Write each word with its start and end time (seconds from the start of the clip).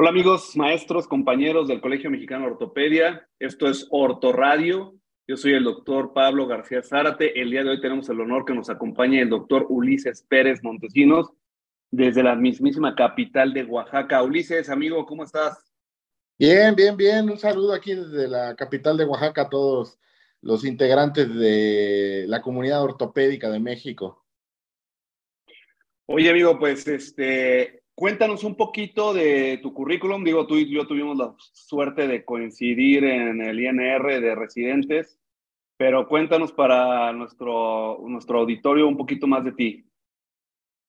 Hola 0.00 0.10
amigos, 0.10 0.56
maestros, 0.56 1.08
compañeros 1.08 1.66
del 1.66 1.80
Colegio 1.80 2.08
Mexicano 2.08 2.44
de 2.44 2.52
Ortopedia. 2.52 3.28
Esto 3.40 3.68
es 3.68 3.88
Radio. 4.32 4.94
Yo 5.26 5.36
soy 5.36 5.54
el 5.54 5.64
doctor 5.64 6.12
Pablo 6.12 6.46
García 6.46 6.84
Zárate. 6.84 7.40
El 7.40 7.50
día 7.50 7.64
de 7.64 7.70
hoy 7.70 7.80
tenemos 7.80 8.08
el 8.08 8.20
honor 8.20 8.44
que 8.44 8.54
nos 8.54 8.70
acompañe 8.70 9.20
el 9.20 9.28
doctor 9.28 9.66
Ulises 9.68 10.22
Pérez 10.22 10.62
Montesinos 10.62 11.32
desde 11.90 12.22
la 12.22 12.36
mismísima 12.36 12.94
capital 12.94 13.52
de 13.52 13.64
Oaxaca. 13.64 14.22
Ulises, 14.22 14.70
amigo, 14.70 15.04
¿cómo 15.04 15.24
estás? 15.24 15.68
Bien, 16.38 16.76
bien, 16.76 16.96
bien. 16.96 17.28
Un 17.28 17.36
saludo 17.36 17.74
aquí 17.74 17.96
desde 17.96 18.28
la 18.28 18.54
capital 18.54 18.96
de 18.96 19.04
Oaxaca 19.04 19.42
a 19.42 19.48
todos 19.48 19.98
los 20.42 20.64
integrantes 20.64 21.34
de 21.34 22.24
la 22.28 22.40
comunidad 22.40 22.84
ortopédica 22.84 23.50
de 23.50 23.58
México. 23.58 24.24
Oye, 26.06 26.30
amigo, 26.30 26.56
pues 26.56 26.86
este, 26.86 27.77
Cuéntanos 27.98 28.44
un 28.44 28.54
poquito 28.54 29.12
de 29.12 29.58
tu 29.60 29.74
currículum. 29.74 30.22
Digo, 30.22 30.46
tú 30.46 30.54
y 30.54 30.72
yo 30.72 30.86
tuvimos 30.86 31.18
la 31.18 31.34
suerte 31.52 32.06
de 32.06 32.24
coincidir 32.24 33.02
en 33.02 33.40
el 33.40 33.58
INR 33.58 34.20
de 34.20 34.36
residentes, 34.36 35.18
pero 35.76 36.06
cuéntanos 36.06 36.52
para 36.52 37.12
nuestro, 37.12 37.98
nuestro 38.06 38.38
auditorio 38.38 38.86
un 38.86 38.96
poquito 38.96 39.26
más 39.26 39.44
de 39.44 39.50
ti. 39.50 39.84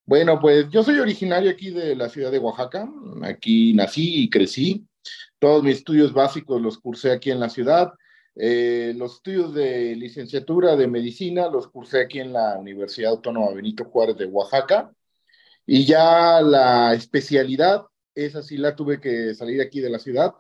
Bueno, 0.05 0.39
pues 0.39 0.69
yo 0.69 0.83
soy 0.83 0.99
originario 0.99 1.49
aquí 1.49 1.71
de 1.71 1.95
la 1.95 2.09
ciudad 2.09 2.31
de 2.31 2.37
Oaxaca. 2.37 2.87
Aquí 3.23 3.73
nací 3.73 4.21
y 4.21 4.29
crecí. 4.29 4.85
Todos 5.39 5.63
mis 5.63 5.77
estudios 5.77 6.13
básicos 6.13 6.61
los 6.61 6.77
cursé 6.77 7.11
aquí 7.11 7.31
en 7.31 7.39
la 7.39 7.49
ciudad. 7.49 7.91
Eh, 8.35 8.93
los 8.95 9.15
estudios 9.15 9.55
de 9.55 9.95
licenciatura 9.95 10.75
de 10.75 10.87
medicina 10.87 11.49
los 11.49 11.69
cursé 11.69 12.01
aquí 12.01 12.19
en 12.19 12.33
la 12.33 12.59
Universidad 12.59 13.13
Autónoma 13.13 13.51
Benito 13.51 13.83
Juárez 13.85 14.15
de 14.15 14.27
Oaxaca. 14.27 14.93
Y 15.71 15.85
ya 15.85 16.41
la 16.41 16.95
especialidad, 16.95 17.85
esa 18.15 18.41
sí 18.41 18.57
la 18.57 18.75
tuve 18.75 18.99
que 18.99 19.35
salir 19.35 19.61
aquí 19.61 19.81
de 19.81 19.91
la 19.91 19.99
ciudad 19.99 20.33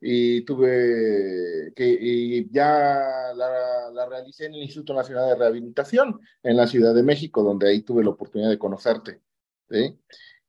y 0.00 0.42
tuve 0.42 1.72
que, 1.74 1.98
y 2.00 2.48
ya 2.52 3.32
la, 3.34 3.90
la, 3.92 4.06
realicé 4.08 4.46
en 4.46 4.54
el 4.54 4.62
Instituto 4.62 4.94
Nacional 4.94 5.30
de 5.30 5.34
Rehabilitación 5.34 6.20
en 6.40 6.56
la 6.56 6.68
Ciudad 6.68 6.94
de 6.94 7.02
México, 7.02 7.42
donde 7.42 7.68
ahí 7.68 7.82
tuve 7.82 8.04
la 8.04 8.10
oportunidad 8.10 8.48
de 8.48 8.60
conocerte. 8.60 9.20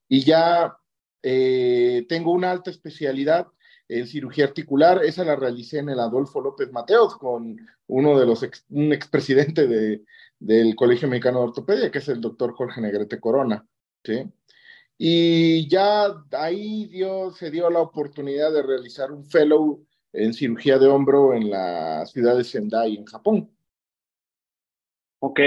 Y 0.08 0.24
ya 0.24 0.78
eh, 1.24 2.06
tengo 2.08 2.32
una 2.32 2.52
alta 2.52 2.70
especialidad 2.70 3.48
en 3.88 4.06
cirugía 4.06 4.46
articular, 4.46 5.04
esa 5.04 5.24
la 5.24 5.36
realicé 5.36 5.80
en 5.80 5.90
el 5.90 6.00
Adolfo 6.00 6.42
López 6.42 6.72
Mateos 6.72 7.18
con 7.18 7.58
uno 7.88 8.20
de 8.20 8.28
los, 8.28 8.44
ex, 8.44 8.66
un 8.70 8.94
expresidente 8.94 9.66
de, 9.66 10.04
del 10.38 10.76
Colegio 10.76 11.08
Mexicano 11.08 11.40
de 11.40 11.46
Ortopedia, 11.46 11.90
que 11.90 11.98
es 11.98 12.08
el 12.08 12.22
doctor 12.22 12.54
Jorge 12.54 12.82
Negrete 12.82 13.20
Corona. 13.20 13.66
¿Sí? 14.08 14.24
Y 14.98 15.68
ya 15.70 16.08
ahí 16.32 16.88
dio, 16.88 17.32
se 17.32 17.52
dio 17.52 17.70
la 17.70 17.82
oportunidad 17.82 18.52
de 18.52 18.64
realizar 18.64 19.12
un 19.12 19.26
fellow 19.26 19.86
en 20.14 20.34
cirugía 20.34 20.80
de 20.80 20.88
hombro 20.88 21.34
en 21.34 21.50
la 21.52 22.06
ciudad 22.06 22.36
de 22.36 22.44
Sendai, 22.44 22.96
en 22.96 23.06
Japón. 23.06 23.52
Ok. 25.20 25.40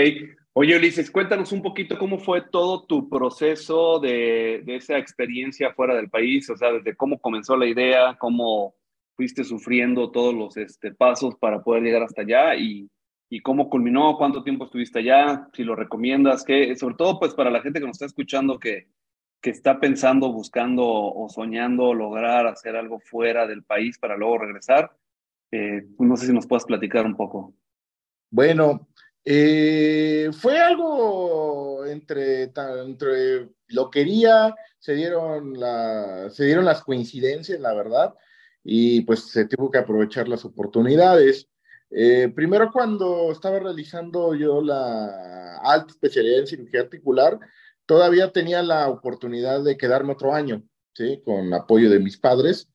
Oye, 0.53 0.77
Ulises, 0.77 1.11
cuéntanos 1.11 1.53
un 1.53 1.63
poquito 1.63 1.99
cómo 1.99 2.19
fue 2.19 2.43
todo 2.43 2.85
tu 2.85 3.09
proceso 3.09 3.99
de, 3.99 4.63
de 4.65 4.77
esa 4.77 4.99
experiencia 4.99 5.73
fuera 5.73 5.95
del 5.95 6.11
país, 6.11 6.51
o 6.51 6.57
sea, 6.57 6.73
desde 6.73 6.97
cómo 6.97 7.21
comenzó 7.21 7.57
la 7.57 7.67
idea, 7.67 8.17
cómo 8.19 8.75
fuiste 9.17 9.45
sufriendo 9.45 10.11
todos 10.11 10.35
los 10.35 10.57
este, 10.57 10.93
pasos 10.93 11.37
para 11.37 11.63
poder 11.63 11.85
llegar 11.85 12.03
hasta 12.03 12.23
allá 12.23 12.57
y, 12.57 12.91
y 13.31 13.41
cómo 13.41 13.71
culminó, 13.71 14.17
cuánto 14.19 14.43
tiempo 14.43 14.65
estuviste 14.65 14.99
allá, 14.99 15.49
si 15.55 15.63
lo 15.63 15.77
recomiendas, 15.77 16.45
que 16.45 16.77
sobre 16.77 16.97
todo 16.97 17.19
pues 17.21 17.33
para 17.33 17.51
la 17.51 17.63
gente 17.63 17.79
que 17.79 17.87
nos 17.87 17.95
está 17.95 18.07
escuchando 18.07 18.59
que, 18.59 18.89
que 19.41 19.51
está 19.51 19.79
pensando, 19.79 20.33
buscando 20.33 20.85
o 20.85 21.29
soñando 21.29 21.95
lograr 21.95 22.49
hacer 22.49 22.77
algo 22.77 22.99
fuera 22.99 23.47
del 23.47 23.63
país 23.63 23.99
para 23.99 24.17
luego 24.17 24.39
regresar. 24.39 24.91
Eh, 25.53 25.87
no 25.99 26.17
sé 26.17 26.27
si 26.27 26.33
nos 26.33 26.47
puedes 26.47 26.65
platicar 26.65 27.07
un 27.07 27.17
poco. 27.17 27.55
Bueno, 28.31 28.89
eh, 29.25 30.31
fue 30.33 30.59
algo 30.59 31.85
entre, 31.87 32.45
entre 32.45 33.49
lo 33.69 33.91
quería, 33.91 34.55
se 34.79 34.95
dieron, 34.95 35.59
la, 35.59 36.31
se 36.31 36.45
dieron 36.45 36.65
las 36.65 36.83
coincidencias, 36.83 37.61
la 37.61 37.75
verdad, 37.75 38.15
y 38.65 39.03
pues 39.03 39.31
se 39.31 39.47
tuvo 39.47 39.71
que 39.71 39.79
aprovechar 39.79 40.29
las 40.29 40.45
oportunidades. 40.45 41.50
Eh, 41.91 42.31
primero, 42.35 42.71
cuando 42.73 43.33
estaba 43.33 43.59
realizando 43.59 44.35
yo 44.35 44.63
la 44.63 45.59
alta 45.59 45.91
especialidad 45.91 46.41
en 46.41 46.47
cirugía 46.47 46.81
articular, 46.83 47.39
todavía 47.85 48.33
tenía 48.33 48.63
la 48.63 48.89
oportunidad 48.89 49.63
de 49.65 49.77
quedarme 49.77 50.13
otro 50.13 50.33
año, 50.33 50.63
¿sí? 50.95 51.21
Con 51.25 51.53
apoyo 51.53 51.91
de 51.91 51.99
mis 51.99 52.17
padres. 52.17 52.69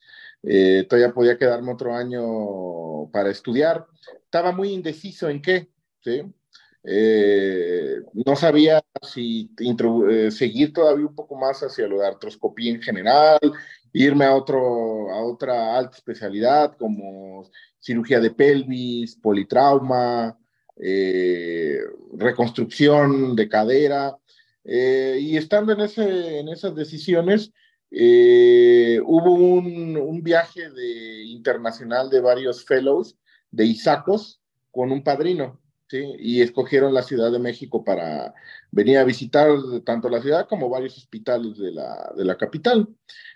Eh, 0.43 0.85
todavía 0.89 1.13
podía 1.13 1.37
quedarme 1.37 1.73
otro 1.73 1.95
año 1.95 3.09
para 3.11 3.31
estudiar. 3.31 3.85
Estaba 4.23 4.51
muy 4.51 4.73
indeciso 4.73 5.29
en 5.29 5.41
qué, 5.41 5.69
¿sí? 6.03 6.23
Eh, 6.83 8.01
no 8.13 8.35
sabía 8.35 8.83
si 9.01 9.49
seguir 10.29 10.71
todavía 10.71 11.07
un 11.07 11.15
poco 11.15 11.35
más 11.35 11.61
hacia 11.63 11.87
lo 11.87 11.99
de 11.99 12.07
artroscopía 12.07 12.71
en 12.71 12.81
general, 12.81 13.39
irme 13.91 14.25
a, 14.25 14.35
otro, 14.35 15.09
a 15.11 15.23
otra 15.23 15.75
alta 15.75 15.95
especialidad 15.95 16.77
como 16.77 17.49
cirugía 17.85 18.19
de 18.19 18.31
pelvis, 18.31 19.15
politrauma, 19.15 20.35
eh, 20.75 21.77
reconstrucción 22.13 23.35
de 23.35 23.47
cadera. 23.47 24.17
Eh, 24.63 25.19
y 25.21 25.37
estando 25.37 25.71
en, 25.73 25.81
ese, 25.81 26.39
en 26.39 26.49
esas 26.49 26.73
decisiones, 26.73 27.51
eh, 27.91 28.99
hubo 29.05 29.33
un, 29.33 29.97
un, 29.97 30.23
viaje 30.23 30.71
de, 30.71 31.25
internacional 31.25 32.09
de 32.09 32.21
varios 32.21 32.65
fellows 32.65 33.15
de 33.51 33.65
ISACOS 33.65 34.41
con 34.71 34.91
un 34.91 35.03
padrino, 35.03 35.61
¿sí? 35.87 36.15
Y 36.17 36.41
escogieron 36.41 36.91
la 36.91 37.03
Ciudad 37.03 37.31
de 37.31 37.37
México 37.37 37.83
para 37.83 38.33
venir 38.71 38.97
a 38.97 39.03
visitar 39.03 39.47
tanto 39.85 40.09
la 40.09 40.23
ciudad 40.23 40.47
como 40.49 40.69
varios 40.69 40.97
hospitales 40.97 41.55
de 41.59 41.71
la, 41.71 42.11
de 42.17 42.25
la 42.25 42.35
capital. 42.35 42.89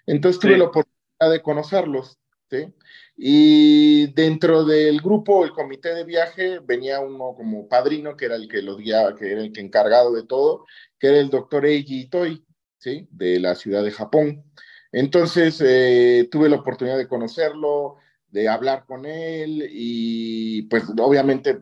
Entonces 0.08 0.42
tuve 0.42 0.58
la 0.58 0.66
oportunidad 0.66 1.32
de 1.32 1.44
conocerlos, 1.44 2.18
¿sí? 2.50 2.74
Y 3.18 4.08
dentro 4.14 4.64
del 4.66 5.02
grupo, 5.02 5.44
el 5.44 5.52
comité 5.52 5.94
de 5.94 6.04
viaje, 6.06 6.60
venía 6.60 7.00
uno 7.00 7.34
como 7.36 7.68
padrino, 7.68 8.16
que 8.16 8.26
era 8.26 8.36
el 8.36 8.48
que 8.48 8.62
los 8.62 8.78
guiaba, 8.78 9.16
que 9.16 9.32
era 9.32 9.42
el 9.42 9.52
que 9.52 9.62
encargado 9.62 10.14
de 10.14 10.24
todo, 10.24 10.66
que 10.98 11.08
era 11.08 11.20
el 11.20 11.30
doctor 11.30 11.66
Eiji 11.66 12.02
Itoi, 12.02 12.46
¿sí? 12.78 13.08
De 13.12 13.40
la 13.40 13.56
ciudad 13.56 13.84
de 13.84 13.92
Japón. 13.92 14.44
Entonces, 14.92 15.62
eh, 15.66 16.28
tuve 16.32 16.50
la 16.50 16.58
oportunidad 16.58 16.98
de 16.98 17.08
conocerlo, 17.08 17.98
de 18.32 18.48
hablar 18.48 18.86
con 18.86 19.06
él 19.06 19.68
y 19.72 20.64
pues 20.64 20.84
obviamente 21.00 21.60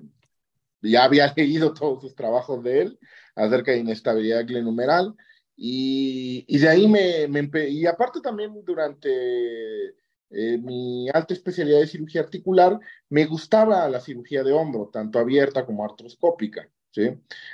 ya 0.81 1.03
había 1.05 1.33
leído 1.35 1.73
todos 1.73 2.01
sus 2.01 2.15
trabajos 2.15 2.63
de 2.63 2.81
él 2.81 2.99
acerca 3.35 3.71
de 3.71 3.79
inestabilidad 3.79 4.45
glenumeral 4.45 5.15
y, 5.55 6.45
y 6.47 6.57
de 6.59 6.69
ahí 6.69 6.87
me, 6.87 7.27
me 7.27 7.69
y 7.69 7.85
aparte 7.85 8.21
también 8.21 8.53
durante 8.63 9.95
eh, 10.29 10.57
mi 10.57 11.09
alta 11.09 11.33
especialidad 11.33 11.79
de 11.79 11.87
cirugía 11.87 12.21
articular, 12.21 12.79
me 13.09 13.25
gustaba 13.25 13.87
la 13.89 14.01
cirugía 14.01 14.43
de 14.43 14.51
hombro, 14.51 14.89
tanto 14.91 15.19
abierta 15.19 15.65
como 15.65 15.85
artroscópica. 15.85 16.69
¿sí? 16.91 17.11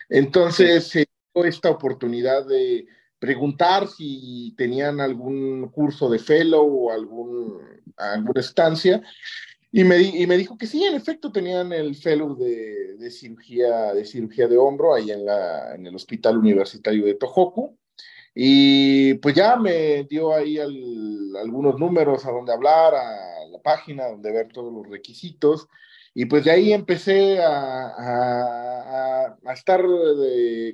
Entonces, 0.09 0.87
se 0.87 1.05
dio 1.33 1.45
esta 1.45 1.69
oportunidad 1.69 2.45
de 2.45 2.87
preguntar 3.19 3.87
si 3.87 4.53
tenían 4.57 4.99
algún 4.99 5.69
curso 5.69 6.09
de 6.09 6.19
fellow 6.19 6.65
o 6.65 6.91
algún, 6.91 7.59
alguna 7.95 8.41
estancia. 8.41 9.01
Y 9.71 9.83
me, 9.83 10.01
y 10.01 10.27
me 10.27 10.37
dijo 10.37 10.57
que 10.57 10.67
sí, 10.67 10.83
en 10.83 10.95
efecto, 10.95 11.31
tenían 11.31 11.73
el 11.73 11.95
fellow 11.95 12.35
de, 12.35 12.95
de 12.97 13.09
cirugía, 13.09 13.93
de 13.93 14.05
cirugía 14.05 14.47
de 14.47 14.57
hombro 14.57 14.93
ahí 14.93 15.09
en, 15.11 15.25
la, 15.25 15.73
en 15.73 15.87
el 15.87 15.95
Hospital 15.95 16.37
Universitario 16.37 17.05
de 17.05 17.15
Tohoku. 17.15 17.77
Y 18.35 19.15
pues 19.15 19.35
ya 19.35 19.55
me 19.57 20.03
dio 20.05 20.33
ahí 20.33 20.57
algunos 20.59 21.79
números 21.79 22.25
a 22.25 22.31
donde 22.31 22.53
hablar, 22.53 22.95
a 22.95 23.45
la 23.51 23.59
página 23.61 24.07
donde 24.07 24.31
ver 24.31 24.49
todos 24.51 24.73
los 24.73 24.89
requisitos. 24.89 25.67
Y 26.15 26.25
pues 26.25 26.45
de 26.45 26.51
ahí 26.51 26.73
empecé 26.73 27.41
a, 27.41 27.93
a, 29.35 29.53
estar 29.53 29.83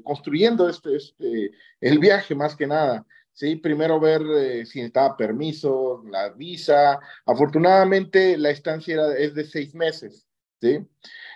construyendo 0.03 0.69
este, 0.69 0.95
este, 0.95 1.51
el 1.81 2.00
viaje 2.00 2.35
más 2.35 2.56
que 2.56 2.67
nada. 2.67 3.06
¿sí? 3.33 3.56
Primero 3.56 4.00
ver 4.00 4.21
eh, 4.21 4.65
si 4.65 4.79
necesitaba 4.79 5.15
permiso, 5.17 6.03
la 6.09 6.29
visa. 6.29 7.00
Afortunadamente 7.25 8.38
la 8.38 8.50
estancia 8.50 8.95
era, 8.95 9.17
es 9.17 9.33
de 9.33 9.45
seis 9.45 9.73
meses. 9.73 10.28
¿Sí? 10.61 10.85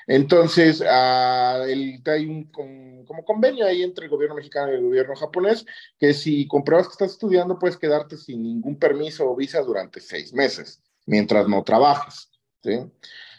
Entonces, 0.07 0.83
ah, 0.85 1.63
hay 1.63 2.25
un 2.25 2.45
como 3.05 3.25
convenio 3.25 3.65
ahí 3.65 3.83
entre 3.83 4.05
el 4.05 4.11
gobierno 4.11 4.35
mexicano 4.35 4.71
y 4.71 4.75
el 4.75 4.83
gobierno 4.83 5.15
japonés, 5.15 5.65
que 5.99 6.13
si 6.13 6.47
compruebas 6.47 6.87
que 6.87 6.93
estás 6.93 7.11
estudiando, 7.11 7.59
puedes 7.59 7.77
quedarte 7.77 8.17
sin 8.17 8.43
ningún 8.43 8.77
permiso 8.77 9.29
o 9.29 9.35
visa 9.35 9.61
durante 9.61 9.99
seis 9.99 10.33
meses, 10.33 10.81
mientras 11.05 11.47
no 11.47 11.63
trabajas. 11.63 12.29
¿sí? 12.61 12.79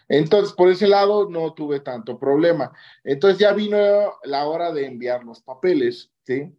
Entonces, 0.08 0.52
por 0.52 0.70
ese 0.70 0.86
lado 0.86 1.28
no 1.28 1.54
tuve 1.54 1.80
tanto 1.80 2.18
problema. 2.18 2.72
Entonces 3.02 3.38
ya 3.38 3.52
vino 3.52 3.78
la 4.24 4.46
hora 4.46 4.72
de 4.72 4.86
enviar 4.86 5.24
los 5.24 5.40
papeles, 5.40 6.10
¿sí? 6.26 6.52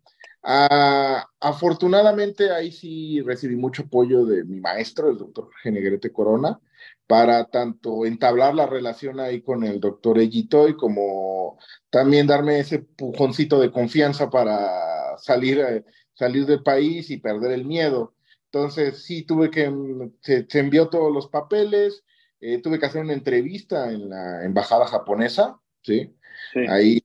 Ah, 0.48 1.28
afortunadamente 1.40 2.52
ahí 2.52 2.72
sí 2.72 3.22
recibí 3.22 3.56
mucho 3.56 3.84
apoyo 3.84 4.26
de 4.26 4.44
mi 4.44 4.60
maestro, 4.60 5.10
el 5.10 5.18
doctor 5.18 5.50
Genegrete 5.64 6.12
Corona, 6.12 6.60
para 7.08 7.46
tanto 7.46 8.06
entablar 8.06 8.56
la 8.56 8.66
relación 8.66 9.20
ahí 9.20 9.42
con 9.42 9.64
el 9.64 9.80
doctor 9.80 10.20
Ellitoy 10.20 10.76
como 10.76 11.58
también 11.90 12.28
darme 12.28 12.60
ese 12.60 12.80
pujoncito 12.80 13.60
de 13.60 13.72
confianza 13.72 14.30
para 14.30 15.18
salir, 15.18 15.60
eh, 15.60 15.86
salir 16.14 16.46
del 16.46 16.64
país 16.64 17.10
y 17.12 17.18
perder 17.18 17.52
el 17.52 17.66
miedo. 17.66 18.16
Entonces 18.46 19.04
sí 19.04 19.24
tuve 19.24 19.52
que, 19.52 19.72
se, 20.22 20.46
se 20.50 20.60
envió 20.60 20.90
todos 20.90 21.14
los 21.14 21.28
papeles, 21.28 22.04
eh, 22.40 22.62
tuve 22.62 22.80
que 22.80 22.86
hacer 22.86 23.02
una 23.02 23.14
entrevista 23.14 23.92
en 23.92 24.10
la 24.10 24.44
embajada 24.44 24.86
japonesa, 24.88 25.60
¿sí? 25.82 26.16
Ahí, 26.70 27.04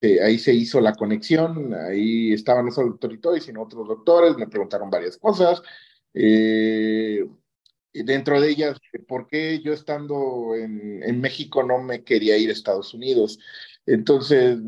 eh, 0.00 0.22
ahí 0.22 0.38
se 0.38 0.54
hizo 0.54 0.80
la 0.80 0.94
conexión, 0.94 1.74
ahí 1.74 2.32
estaban 2.32 2.66
no 2.66 2.70
solo 2.70 2.96
doctor 2.98 3.40
sino 3.40 3.62
otros 3.62 3.88
doctores, 3.88 4.36
me 4.36 4.46
preguntaron 4.46 4.90
varias 4.90 5.18
cosas. 5.18 5.62
Eh, 6.14 7.24
dentro 7.92 8.40
de 8.40 8.50
ellas, 8.50 8.78
¿por 9.06 9.26
qué 9.26 9.60
yo 9.62 9.72
estando 9.72 10.54
en, 10.54 11.02
en, 11.02 11.20
México 11.20 11.62
no 11.62 11.82
me 11.82 12.04
quería 12.04 12.36
ir 12.36 12.50
a 12.50 12.52
Estados 12.52 12.94
Unidos? 12.94 13.38
Entonces, 13.86 14.58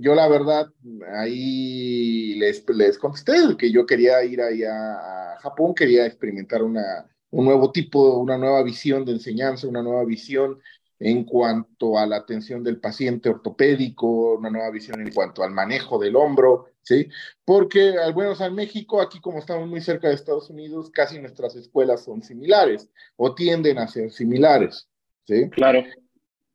yo 0.00 0.14
la 0.14 0.26
verdad, 0.28 0.66
ahí 1.12 2.34
les, 2.36 2.64
les 2.70 2.98
contesté 2.98 3.32
que 3.58 3.70
yo 3.70 3.84
quería 3.86 4.24
ir 4.24 4.40
allá 4.40 5.34
a 5.34 5.38
Japón, 5.40 5.74
quería 5.74 6.06
experimentar 6.06 6.62
una, 6.62 7.06
un 7.30 7.44
nuevo 7.44 7.72
tipo, 7.72 8.18
una 8.18 8.38
nueva 8.38 8.62
visión 8.62 9.04
de 9.04 9.12
enseñanza, 9.12 9.68
una 9.68 9.82
nueva 9.82 10.04
visión 10.04 10.58
en 10.98 11.24
cuanto 11.24 11.98
a 11.98 12.06
la 12.06 12.16
atención 12.16 12.62
del 12.62 12.80
paciente 12.80 13.30
ortopédico, 13.30 14.34
una 14.34 14.50
nueva 14.50 14.70
visión 14.70 15.00
en 15.00 15.12
cuanto 15.12 15.42
al 15.42 15.50
manejo 15.50 15.98
del 15.98 16.16
hombro, 16.16 16.69
¿sí? 16.82 17.08
Porque, 17.44 17.98
al 17.98 18.14
menos 18.14 18.40
en 18.40 18.54
México, 18.54 19.00
aquí 19.00 19.20
como 19.20 19.38
estamos 19.38 19.68
muy 19.68 19.80
cerca 19.80 20.08
de 20.08 20.14
Estados 20.14 20.50
Unidos, 20.50 20.90
casi 20.90 21.18
nuestras 21.18 21.56
escuelas 21.56 22.04
son 22.04 22.22
similares 22.22 22.90
o 23.16 23.34
tienden 23.34 23.78
a 23.78 23.88
ser 23.88 24.10
similares, 24.10 24.88
¿sí? 25.26 25.48
Claro. 25.50 25.84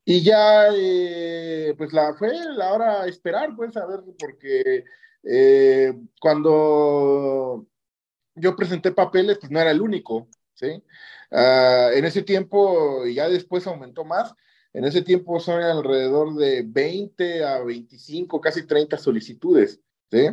Y 0.04 0.22
ya, 0.24 0.68
eh, 0.76 1.74
pues 1.78 1.92
la 1.92 2.14
fue 2.14 2.32
la 2.56 2.74
hora 2.74 3.04
de 3.04 3.10
esperar, 3.10 3.56
pues, 3.56 3.76
a 3.76 3.86
ver, 3.86 4.02
porque 4.20 4.84
eh, 5.24 5.94
cuando 6.22 7.66
yo 8.36 8.56
presenté 8.56 8.92
papeles, 8.92 9.40
pues 9.40 9.52
no 9.52 9.60
era 9.60 9.72
el 9.72 9.82
único, 9.82 10.28
¿sí? 10.54 10.84
Ah, 11.32 11.90
en 11.94 12.06
ese 12.06 12.22
tiempo, 12.22 13.06
ya 13.08 13.28
después 13.30 13.66
aumentó 13.66 14.06
más, 14.06 14.34
en 14.74 14.86
ese 14.86 15.02
tiempo 15.02 15.40
son 15.40 15.62
alrededor 15.62 16.36
de 16.36 16.64
20 16.68 17.44
a 17.44 17.64
25, 17.64 18.40
casi 18.42 18.68
30 18.68 18.98
solicitudes, 18.98 19.80
¿sí? 20.12 20.30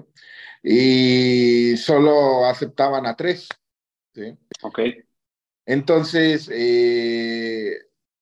Y 0.63 1.77
solo 1.77 2.47
aceptaban 2.47 3.07
a 3.07 3.17
tres, 3.17 3.49
¿sí? 4.15 4.37
Ok. 4.63 4.81
Entonces, 5.67 6.49
eh, 6.53 7.79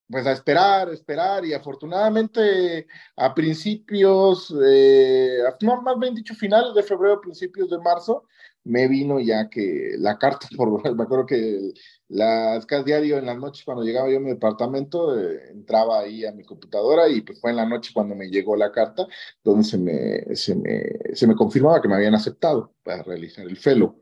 pues 0.08 0.26
a 0.26 0.32
esperar, 0.32 0.88
esperar, 0.90 1.44
y 1.44 1.54
afortunadamente 1.54 2.86
a 3.16 3.34
principios, 3.34 4.54
eh, 4.64 5.38
no, 5.62 5.80
más 5.82 5.98
bien 5.98 6.14
dicho, 6.14 6.34
finales 6.34 6.74
de 6.74 6.82
febrero, 6.82 7.20
principios 7.20 7.70
de 7.70 7.78
marzo, 7.78 8.26
me 8.70 8.88
vino 8.88 9.20
ya 9.20 9.50
que 9.50 9.94
la 9.98 10.18
carta, 10.18 10.48
por, 10.56 10.94
me 10.96 11.02
acuerdo 11.02 11.26
que 11.26 11.72
las 12.08 12.66
diario 12.84 13.18
en 13.18 13.26
las 13.26 13.38
noches 13.38 13.64
cuando 13.64 13.84
llegaba 13.84 14.10
yo 14.10 14.18
a 14.18 14.20
mi 14.20 14.30
departamento, 14.30 15.18
eh, 15.18 15.50
entraba 15.50 16.00
ahí 16.00 16.24
a 16.24 16.32
mi 16.32 16.44
computadora 16.44 17.08
y 17.08 17.20
pues 17.20 17.40
fue 17.40 17.50
en 17.50 17.56
la 17.56 17.66
noche 17.66 17.92
cuando 17.94 18.14
me 18.14 18.28
llegó 18.28 18.56
la 18.56 18.72
carta 18.72 19.06
donde 19.44 19.64
se 19.64 19.78
me, 19.78 20.34
se 20.36 20.54
me, 20.54 20.82
se 21.14 21.26
me 21.26 21.34
confirmaba 21.36 21.80
que 21.82 21.88
me 21.88 21.96
habían 21.96 22.14
aceptado 22.14 22.74
para 22.82 23.02
realizar 23.02 23.46
el 23.46 23.56
fellow. 23.56 24.00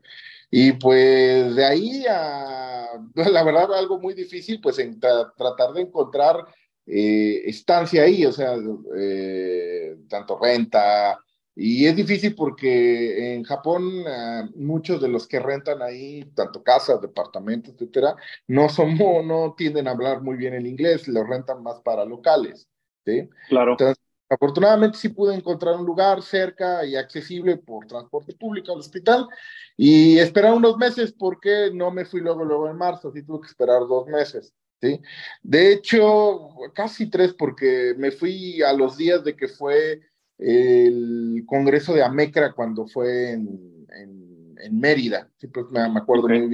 Y 0.51 0.73
pues 0.73 1.55
de 1.55 1.65
ahí 1.65 2.05
a, 2.09 2.87
la 3.15 3.43
verdad, 3.43 3.73
algo 3.73 3.99
muy 3.99 4.13
difícil, 4.13 4.59
pues 4.61 4.79
en 4.79 4.99
tratar 4.99 5.73
de 5.73 5.81
encontrar 5.81 6.45
eh, 6.85 7.43
estancia 7.45 8.03
ahí, 8.03 8.25
o 8.25 8.31
sea, 8.31 8.55
eh, 8.97 9.95
tanto 10.07 10.39
renta, 10.39 11.19
y 11.61 11.87
es 11.87 11.95
difícil 11.95 12.35
porque 12.35 13.33
en 13.33 13.43
Japón 13.43 13.83
uh, 13.99 14.49
muchos 14.55 15.01
de 15.01 15.09
los 15.09 15.27
que 15.27 15.41
rentan 15.41 15.81
ahí, 15.81 16.23
tanto 16.33 16.63
casas, 16.63 17.01
departamentos, 17.01 17.73
etcétera, 17.73 18.15
no 18.47 18.69
son, 18.69 18.97
no 19.27 19.55
tienden 19.57 19.89
a 19.89 19.91
hablar 19.91 20.21
muy 20.21 20.37
bien 20.37 20.53
el 20.53 20.65
inglés, 20.65 21.09
los 21.09 21.27
rentan 21.27 21.61
más 21.61 21.81
para 21.81 22.05
locales, 22.05 22.69
¿sí? 23.05 23.27
Claro. 23.49 23.71
Entonces, 23.71 23.97
afortunadamente 24.29 24.97
sí 24.97 25.09
pude 25.09 25.35
encontrar 25.35 25.75
un 25.75 25.85
lugar 25.85 26.21
cerca 26.21 26.85
y 26.85 26.95
accesible 26.95 27.57
por 27.57 27.85
transporte 27.87 28.33
público 28.35 28.71
al 28.71 28.79
hospital 28.79 29.27
y 29.75 30.17
esperar 30.17 30.53
unos 30.53 30.77
meses 30.77 31.11
porque 31.11 31.71
no 31.73 31.91
me 31.91 32.05
fui 32.05 32.21
luego, 32.21 32.45
luego 32.45 32.69
en 32.69 32.77
marzo, 32.77 33.11
sí 33.11 33.21
tuve 33.21 33.41
que 33.41 33.47
esperar 33.47 33.81
dos 33.81 34.07
meses. 34.07 34.53
¿sí? 34.81 35.01
De 35.43 35.73
hecho, 35.73 36.51
casi 36.73 37.09
tres 37.09 37.33
porque 37.33 37.95
me 37.97 38.11
fui 38.11 38.61
a 38.61 38.71
los 38.71 38.95
días 38.95 39.25
de 39.25 39.35
que 39.35 39.49
fue 39.49 40.08
el 40.39 41.43
Congreso 41.45 41.93
de 41.93 42.03
Amecra 42.03 42.53
cuando 42.53 42.87
fue 42.87 43.31
en, 43.31 43.87
en, 43.89 44.79
Mérida, 44.79 45.29
pues 45.53 45.65
me, 45.71 45.81
acuerdo 45.81 46.27
muy 46.27 46.47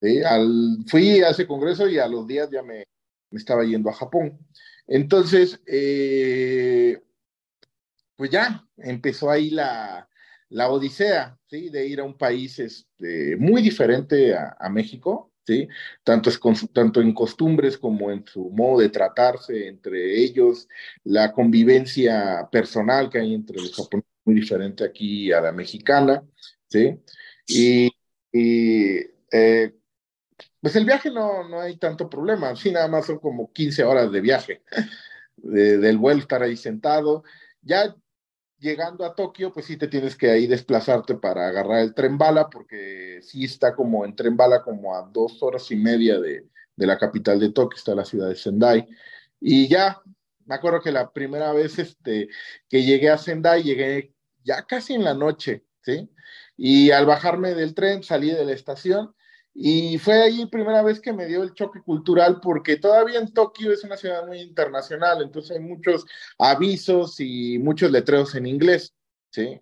bien. 0.00 0.24
Al, 0.26 0.78
fui 0.86 1.20
a 1.20 1.30
ese 1.30 1.46
Congreso 1.46 1.88
y 1.88 1.98
a 1.98 2.06
los 2.06 2.26
días 2.26 2.50
ya 2.50 2.62
me, 2.62 2.84
me 3.30 3.38
estaba 3.38 3.64
yendo 3.64 3.90
a 3.90 3.94
Japón. 3.94 4.38
Entonces, 4.86 5.60
eh, 5.66 7.02
pues 8.16 8.30
ya 8.30 8.66
empezó 8.76 9.30
ahí 9.30 9.50
la, 9.50 10.08
la 10.50 10.70
odisea, 10.70 11.38
¿sí? 11.46 11.68
De 11.70 11.86
ir 11.86 12.00
a 12.00 12.04
un 12.04 12.16
país 12.16 12.58
este, 12.58 13.36
muy 13.36 13.62
diferente 13.62 14.34
a, 14.34 14.56
a 14.58 14.68
México, 14.68 15.31
¿sí? 15.46 15.68
Tanto, 16.04 16.30
es 16.30 16.40
tanto 16.72 17.00
en 17.00 17.14
costumbres 17.14 17.78
como 17.78 18.10
en 18.10 18.26
su 18.26 18.50
modo 18.50 18.80
de 18.80 18.88
tratarse 18.88 19.68
entre 19.68 20.20
ellos, 20.20 20.68
la 21.04 21.32
convivencia 21.32 22.48
personal 22.50 23.10
que 23.10 23.18
hay 23.18 23.34
entre 23.34 23.56
los 23.56 23.74
japoneses 23.74 24.10
muy 24.24 24.36
diferente 24.36 24.84
aquí 24.84 25.32
a 25.32 25.40
la 25.40 25.52
mexicana, 25.52 26.22
¿sí? 26.68 27.00
Y, 27.46 27.90
eh, 28.32 29.74
pues 30.60 30.76
el 30.76 30.84
viaje 30.84 31.10
no, 31.10 31.48
no 31.48 31.60
hay 31.60 31.76
tanto 31.76 32.08
problema, 32.08 32.54
sí, 32.56 32.70
nada 32.70 32.88
más 32.88 33.06
son 33.06 33.18
como 33.18 33.52
15 33.52 33.84
horas 33.84 34.12
de 34.12 34.20
viaje, 34.20 34.62
del 35.36 35.98
vuelo 35.98 36.20
estar 36.20 36.42
ahí 36.42 36.56
sentado. 36.56 37.24
Ya 37.62 37.94
llegando 38.62 39.04
a 39.04 39.14
Tokio, 39.14 39.52
pues 39.52 39.66
sí 39.66 39.76
te 39.76 39.88
tienes 39.88 40.16
que 40.16 40.30
ahí 40.30 40.46
desplazarte 40.46 41.16
para 41.16 41.48
agarrar 41.48 41.80
el 41.80 41.94
tren 41.94 42.16
bala, 42.16 42.48
porque 42.48 43.18
sí 43.20 43.44
está 43.44 43.74
como 43.74 44.04
en 44.04 44.14
tren 44.14 44.36
bala 44.36 44.62
como 44.62 44.94
a 44.94 45.02
dos 45.02 45.42
horas 45.42 45.68
y 45.72 45.76
media 45.76 46.20
de, 46.20 46.48
de 46.76 46.86
la 46.86 46.96
capital 46.96 47.40
de 47.40 47.50
Tokio, 47.50 47.76
está 47.76 47.94
la 47.94 48.04
ciudad 48.04 48.28
de 48.28 48.36
Sendai. 48.36 48.88
Y 49.40 49.66
ya, 49.66 50.00
me 50.46 50.54
acuerdo 50.54 50.80
que 50.80 50.92
la 50.92 51.12
primera 51.12 51.52
vez 51.52 51.78
este, 51.80 52.28
que 52.68 52.84
llegué 52.84 53.10
a 53.10 53.18
Sendai, 53.18 53.64
llegué 53.64 54.14
ya 54.44 54.62
casi 54.62 54.94
en 54.94 55.02
la 55.02 55.14
noche, 55.14 55.64
¿sí? 55.82 56.08
Y 56.56 56.92
al 56.92 57.04
bajarme 57.04 57.54
del 57.54 57.74
tren, 57.74 58.04
salí 58.04 58.30
de 58.30 58.44
la 58.44 58.52
estación 58.52 59.12
y 59.54 59.98
fue 59.98 60.22
ahí 60.22 60.46
primera 60.46 60.82
vez 60.82 61.00
que 61.00 61.12
me 61.12 61.26
dio 61.26 61.42
el 61.42 61.52
choque 61.52 61.82
cultural 61.82 62.40
porque 62.40 62.76
todavía 62.76 63.18
en 63.18 63.32
Tokio 63.32 63.72
es 63.72 63.84
una 63.84 63.96
ciudad 63.96 64.26
muy 64.26 64.40
internacional, 64.40 65.22
entonces 65.22 65.56
hay 65.56 65.62
muchos 65.62 66.06
avisos 66.38 67.20
y 67.20 67.58
muchos 67.58 67.90
letreros 67.90 68.34
en 68.34 68.46
inglés, 68.46 68.94
¿sí? 69.30 69.60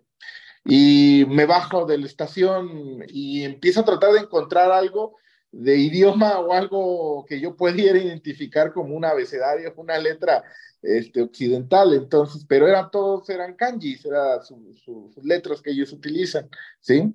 Y 0.63 1.25
me 1.27 1.45
bajo 1.45 1.85
de 1.85 1.97
la 1.97 2.05
estación 2.05 3.03
y 3.07 3.43
empiezo 3.43 3.81
a 3.81 3.85
tratar 3.85 4.13
de 4.13 4.19
encontrar 4.19 4.71
algo 4.71 5.17
de 5.51 5.77
idioma 5.77 6.39
o 6.39 6.53
algo 6.53 7.25
que 7.27 7.39
yo 7.39 7.55
pudiera 7.55 7.99
identificar 7.99 8.71
como 8.71 8.95
un 8.95 9.03
abecedario, 9.03 9.73
una 9.77 9.97
letra 9.97 10.43
este, 10.81 11.21
occidental, 11.21 11.93
entonces, 11.93 12.45
pero 12.47 12.67
eran 12.67 12.89
todos, 12.89 13.29
eran 13.29 13.55
kanjis, 13.55 14.05
eran 14.05 14.43
sus 14.43 15.23
letras 15.23 15.61
que 15.61 15.71
ellos 15.71 15.91
utilizan, 15.91 16.49
¿sí? 16.79 17.13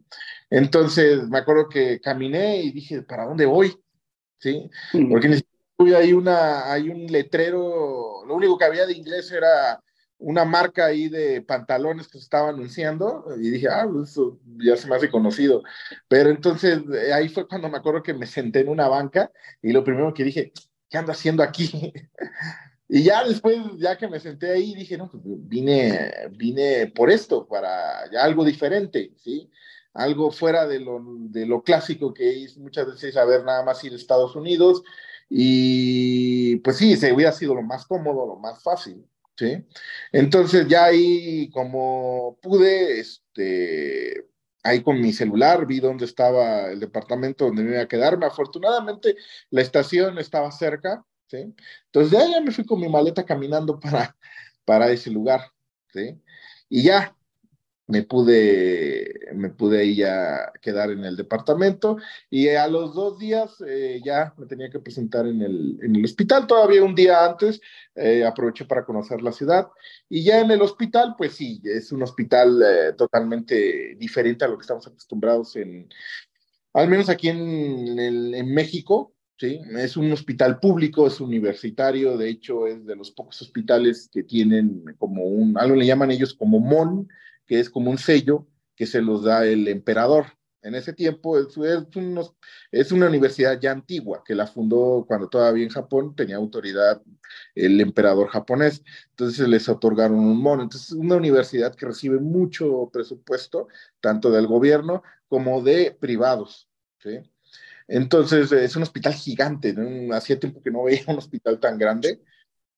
Entonces, 0.50 1.28
me 1.28 1.38
acuerdo 1.38 1.68
que 1.68 2.00
caminé 2.00 2.62
y 2.62 2.72
dije, 2.72 3.02
¿para 3.02 3.24
dónde 3.24 3.46
voy? 3.46 3.76
¿Sí? 4.38 4.70
Porque 5.08 5.42
hay, 5.96 6.12
una, 6.12 6.70
hay 6.70 6.90
un 6.90 7.06
letrero, 7.06 8.24
lo 8.26 8.34
único 8.34 8.56
que 8.56 8.64
había 8.66 8.86
de 8.86 8.92
inglés 8.92 9.32
era 9.32 9.82
una 10.18 10.44
marca 10.44 10.86
ahí 10.86 11.08
de 11.08 11.42
pantalones 11.42 12.06
que 12.08 12.18
se 12.18 12.24
estaba 12.24 12.48
anunciando 12.48 13.26
y 13.38 13.50
dije, 13.50 13.68
ah, 13.68 13.86
pues 13.90 14.10
eso 14.10 14.38
ya 14.58 14.76
se 14.76 14.88
me 14.88 14.96
hace 14.96 15.10
conocido. 15.10 15.62
Pero 16.08 16.30
entonces 16.30 16.80
eh, 16.92 17.12
ahí 17.12 17.28
fue 17.28 17.46
cuando 17.46 17.68
me 17.68 17.78
acuerdo 17.78 18.02
que 18.02 18.14
me 18.14 18.26
senté 18.26 18.60
en 18.60 18.68
una 18.68 18.88
banca 18.88 19.30
y 19.62 19.72
lo 19.72 19.84
primero 19.84 20.14
que 20.14 20.24
dije, 20.24 20.52
¿qué 20.88 20.98
ando 20.98 21.12
haciendo 21.12 21.42
aquí? 21.42 21.92
y 22.88 23.02
ya 23.02 23.24
después, 23.24 23.58
ya 23.76 23.98
que 23.98 24.08
me 24.08 24.20
senté 24.20 24.50
ahí, 24.52 24.74
dije, 24.74 24.96
no, 24.96 25.10
pues 25.10 25.22
vine, 25.24 26.12
vine 26.32 26.86
por 26.88 27.10
esto, 27.10 27.46
para 27.46 28.02
algo 28.20 28.44
diferente, 28.44 29.12
¿sí? 29.16 29.50
Algo 29.92 30.30
fuera 30.30 30.66
de 30.66 30.80
lo, 30.80 31.02
de 31.30 31.46
lo 31.46 31.62
clásico 31.62 32.12
que 32.14 32.44
es 32.44 32.56
muchas 32.58 32.86
veces 32.86 33.14
saber 33.14 33.44
nada 33.44 33.64
más 33.64 33.82
ir 33.84 33.92
a 33.92 33.96
Estados 33.96 34.36
Unidos 34.36 34.82
y 35.28 36.56
pues 36.56 36.76
sí, 36.76 36.96
se 36.96 37.12
hubiera 37.12 37.32
sido 37.32 37.54
lo 37.54 37.62
más 37.62 37.86
cómodo, 37.86 38.26
lo 38.26 38.36
más 38.36 38.62
fácil, 38.62 39.04
¿sí? 39.36 39.64
Entonces 40.12 40.66
ya 40.68 40.86
ahí 40.86 41.50
como 41.50 42.38
pude, 42.42 43.00
este, 43.00 44.26
ahí 44.62 44.82
con 44.82 45.00
mi 45.00 45.12
celular 45.12 45.66
vi 45.66 45.80
dónde 45.80 46.04
estaba 46.04 46.70
el 46.70 46.80
departamento 46.80 47.46
donde 47.46 47.62
me 47.62 47.72
iba 47.72 47.82
a 47.82 47.88
quedarme. 47.88 48.26
Afortunadamente 48.26 49.16
la 49.50 49.62
estación 49.62 50.18
estaba 50.18 50.50
cerca, 50.52 51.04
¿sí? 51.28 51.54
Entonces 51.86 52.12
ya, 52.12 52.30
ya 52.30 52.40
me 52.40 52.52
fui 52.52 52.64
con 52.66 52.80
mi 52.80 52.88
maleta 52.88 53.24
caminando 53.24 53.78
para, 53.80 54.16
para 54.64 54.90
ese 54.90 55.10
lugar, 55.10 55.40
¿sí? 55.92 56.20
Y 56.68 56.82
ya, 56.82 57.15
me 57.86 58.02
pude, 58.02 59.28
me 59.34 59.50
pude 59.50 59.80
ahí 59.80 59.96
ya 59.96 60.52
quedar 60.60 60.90
en 60.90 61.04
el 61.04 61.16
departamento 61.16 61.98
y 62.28 62.48
a 62.48 62.66
los 62.66 62.94
dos 62.94 63.18
días 63.18 63.62
eh, 63.66 64.00
ya 64.04 64.34
me 64.36 64.46
tenía 64.46 64.70
que 64.70 64.80
presentar 64.80 65.26
en 65.26 65.42
el, 65.42 65.78
en 65.82 65.94
el 65.94 66.04
hospital, 66.04 66.46
todavía 66.46 66.82
un 66.82 66.94
día 66.94 67.24
antes 67.24 67.60
eh, 67.94 68.24
aproveché 68.24 68.64
para 68.64 68.84
conocer 68.84 69.22
la 69.22 69.32
ciudad 69.32 69.68
y 70.08 70.24
ya 70.24 70.40
en 70.40 70.50
el 70.50 70.62
hospital, 70.62 71.14
pues 71.16 71.34
sí, 71.34 71.60
es 71.64 71.92
un 71.92 72.02
hospital 72.02 72.60
eh, 72.62 72.92
totalmente 72.94 73.94
diferente 73.96 74.44
a 74.44 74.48
lo 74.48 74.58
que 74.58 74.62
estamos 74.62 74.86
acostumbrados 74.86 75.54
en, 75.56 75.88
al 76.72 76.88
menos 76.88 77.08
aquí 77.08 77.28
en, 77.28 77.98
en 77.98 78.54
México, 78.54 79.14
¿sí? 79.38 79.60
Es 79.78 79.96
un 79.96 80.10
hospital 80.12 80.58
público, 80.60 81.06
es 81.06 81.20
universitario, 81.20 82.16
de 82.16 82.28
hecho 82.28 82.66
es 82.66 82.84
de 82.86 82.96
los 82.96 83.10
pocos 83.10 83.40
hospitales 83.42 84.08
que 84.12 84.22
tienen 84.22 84.84
como 84.98 85.24
un, 85.24 85.58
algo 85.58 85.76
le 85.76 85.86
llaman 85.86 86.10
ellos 86.10 86.34
como 86.34 86.58
MON, 86.58 87.08
que 87.46 87.60
es 87.60 87.70
como 87.70 87.90
un 87.90 87.98
sello 87.98 88.46
que 88.74 88.86
se 88.86 89.00
los 89.00 89.24
da 89.24 89.46
el 89.46 89.68
emperador. 89.68 90.26
En 90.62 90.74
ese 90.74 90.92
tiempo 90.92 91.38
es, 91.38 91.56
es, 92.72 92.92
una 92.92 93.06
universidad 93.06 93.60
ya 93.60 93.70
antigua, 93.70 94.22
que 94.24 94.34
la 94.34 94.48
fundó 94.48 95.04
cuando 95.06 95.28
todavía 95.28 95.62
en 95.62 95.70
Japón 95.70 96.16
tenía 96.16 96.36
autoridad 96.36 97.00
el 97.54 97.80
emperador 97.80 98.28
japonés. 98.28 98.82
Entonces 99.10 99.48
les 99.48 99.68
otorgaron 99.68 100.18
un 100.18 100.42
mono. 100.42 100.64
Entonces 100.64 100.90
es 100.90 100.96
una 100.96 101.16
universidad 101.16 101.74
que 101.74 101.86
recibe 101.86 102.18
mucho 102.18 102.90
presupuesto, 102.92 103.68
tanto 104.00 104.30
del 104.32 104.48
gobierno 104.48 105.04
como 105.28 105.62
de 105.62 105.96
privados. 106.00 106.68
¿sí? 106.98 107.20
Entonces 107.86 108.50
es 108.50 108.74
un 108.74 108.82
hospital 108.82 109.14
gigante. 109.14 109.74
Hacía 110.12 110.40
tiempo 110.40 110.62
que 110.62 110.72
no 110.72 110.82
veía 110.82 111.04
un 111.06 111.18
hospital 111.18 111.60
tan 111.60 111.78
grande. 111.78 112.20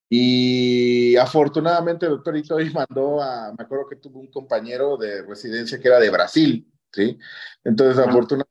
Y 0.09 1.17
afortunadamente 1.17 2.07
el 2.07 2.13
doctor 2.13 2.37
Itoy 2.37 2.71
mandó 2.73 3.23
a, 3.23 3.53
me 3.57 3.65
acuerdo 3.65 3.89
que 3.89 3.97
tuvo 3.97 4.21
un 4.21 4.31
compañero 4.31 4.97
de 4.97 5.23
residencia 5.23 5.79
que 5.79 5.89
era 5.89 6.01
de 6.01 6.11
Brasil, 6.11 6.67
¿sí? 6.93 7.19
Entonces, 7.63 7.99
afortunadamente, 7.99 8.49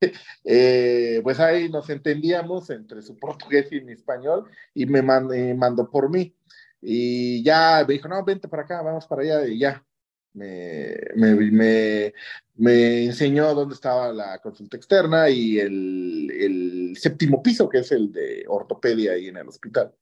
eh, 0.44 1.20
pues 1.22 1.40
ahí 1.40 1.68
nos 1.68 1.90
entendíamos 1.90 2.70
entre 2.70 3.02
su 3.02 3.18
portugués 3.18 3.68
y 3.72 3.80
mi 3.80 3.92
español 3.92 4.48
y 4.74 4.86
me, 4.86 5.02
mandó 5.02 5.90
por 5.90 6.10
mí. 6.10 6.36
Y 6.80 7.42
ya 7.42 7.84
me 7.86 7.94
dijo, 7.94 8.08
no, 8.08 8.24
vente 8.24 8.48
para 8.48 8.62
acá, 8.64 8.82
vamos 8.82 9.06
para 9.06 9.22
allá, 9.22 9.46
y 9.46 9.58
ya. 9.58 9.84
Me, 10.34 10.96
me, 11.14 11.34
me, 11.34 12.14
me 12.54 13.04
enseñó 13.04 13.54
dónde 13.54 13.74
estaba 13.74 14.12
la 14.12 14.38
consulta 14.40 14.78
externa 14.78 15.28
y 15.28 15.58
el, 15.58 16.30
el 16.30 16.96
séptimo 16.96 17.42
piso, 17.42 17.68
que 17.68 17.78
es 17.80 17.92
el 17.92 18.10
de 18.12 18.44
ortopedia 18.48 19.12
ahí 19.12 19.28
en 19.28 19.36
el 19.36 19.48
hospital. 19.48 19.92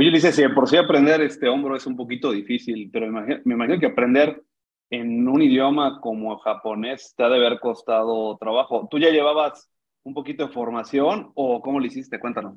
Oye, 0.00 0.10
dice, 0.10 0.32
si 0.32 0.48
por 0.48 0.66
sí 0.66 0.78
aprender 0.78 1.20
este 1.20 1.46
hombro 1.46 1.76
es 1.76 1.86
un 1.86 1.94
poquito 1.94 2.32
difícil, 2.32 2.88
pero 2.90 3.06
me 3.12 3.42
imagino, 3.44 3.78
que 3.78 3.84
aprender 3.84 4.42
en 4.88 5.28
un 5.28 5.42
idioma 5.42 6.00
como 6.00 6.38
japonés 6.38 7.12
te 7.14 7.22
ha 7.22 7.28
de 7.28 7.36
haber 7.36 7.60
costado 7.60 8.38
trabajo. 8.38 8.88
¿Tú 8.90 8.98
ya 8.98 9.10
llevabas 9.10 9.68
un 10.02 10.14
poquito 10.14 10.46
de 10.46 10.54
formación 10.54 11.30
o 11.34 11.60
cómo 11.60 11.78
lo 11.78 11.84
hiciste? 11.84 12.18
Cuéntanos. 12.18 12.56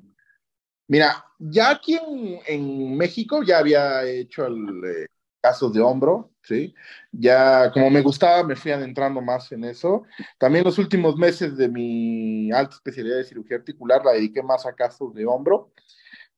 Mira, 0.88 1.25
ya 1.38 1.71
aquí 1.71 2.00
en, 2.47 2.95
México 2.95 3.43
ya 3.43 3.57
había 3.57 4.05
hecho 4.05 4.47
el 4.47 4.81
eh, 4.85 5.07
caso 5.41 5.69
de 5.69 5.81
hombro, 5.81 6.31
¿sí? 6.43 6.73
Ya 7.12 7.69
como 7.73 7.89
me 7.89 8.00
gustaba, 8.00 8.41
me 8.45 8.55
fui 8.55 8.71
adentrando 8.71 9.19
más 9.19 9.51
en 9.51 9.65
eso. 9.65 10.03
También 10.38 10.63
los 10.63 10.77
últimos 10.77 11.17
meses 11.17 11.57
de 11.57 11.67
mi 11.67 12.53
alta 12.53 12.75
especialidad 12.75 13.17
de 13.17 13.25
cirugía 13.25 13.57
articular 13.57 14.01
la 14.05 14.13
dediqué 14.13 14.41
más 14.41 14.65
a 14.65 14.73
casos 14.73 15.13
de 15.13 15.25
hombro 15.25 15.73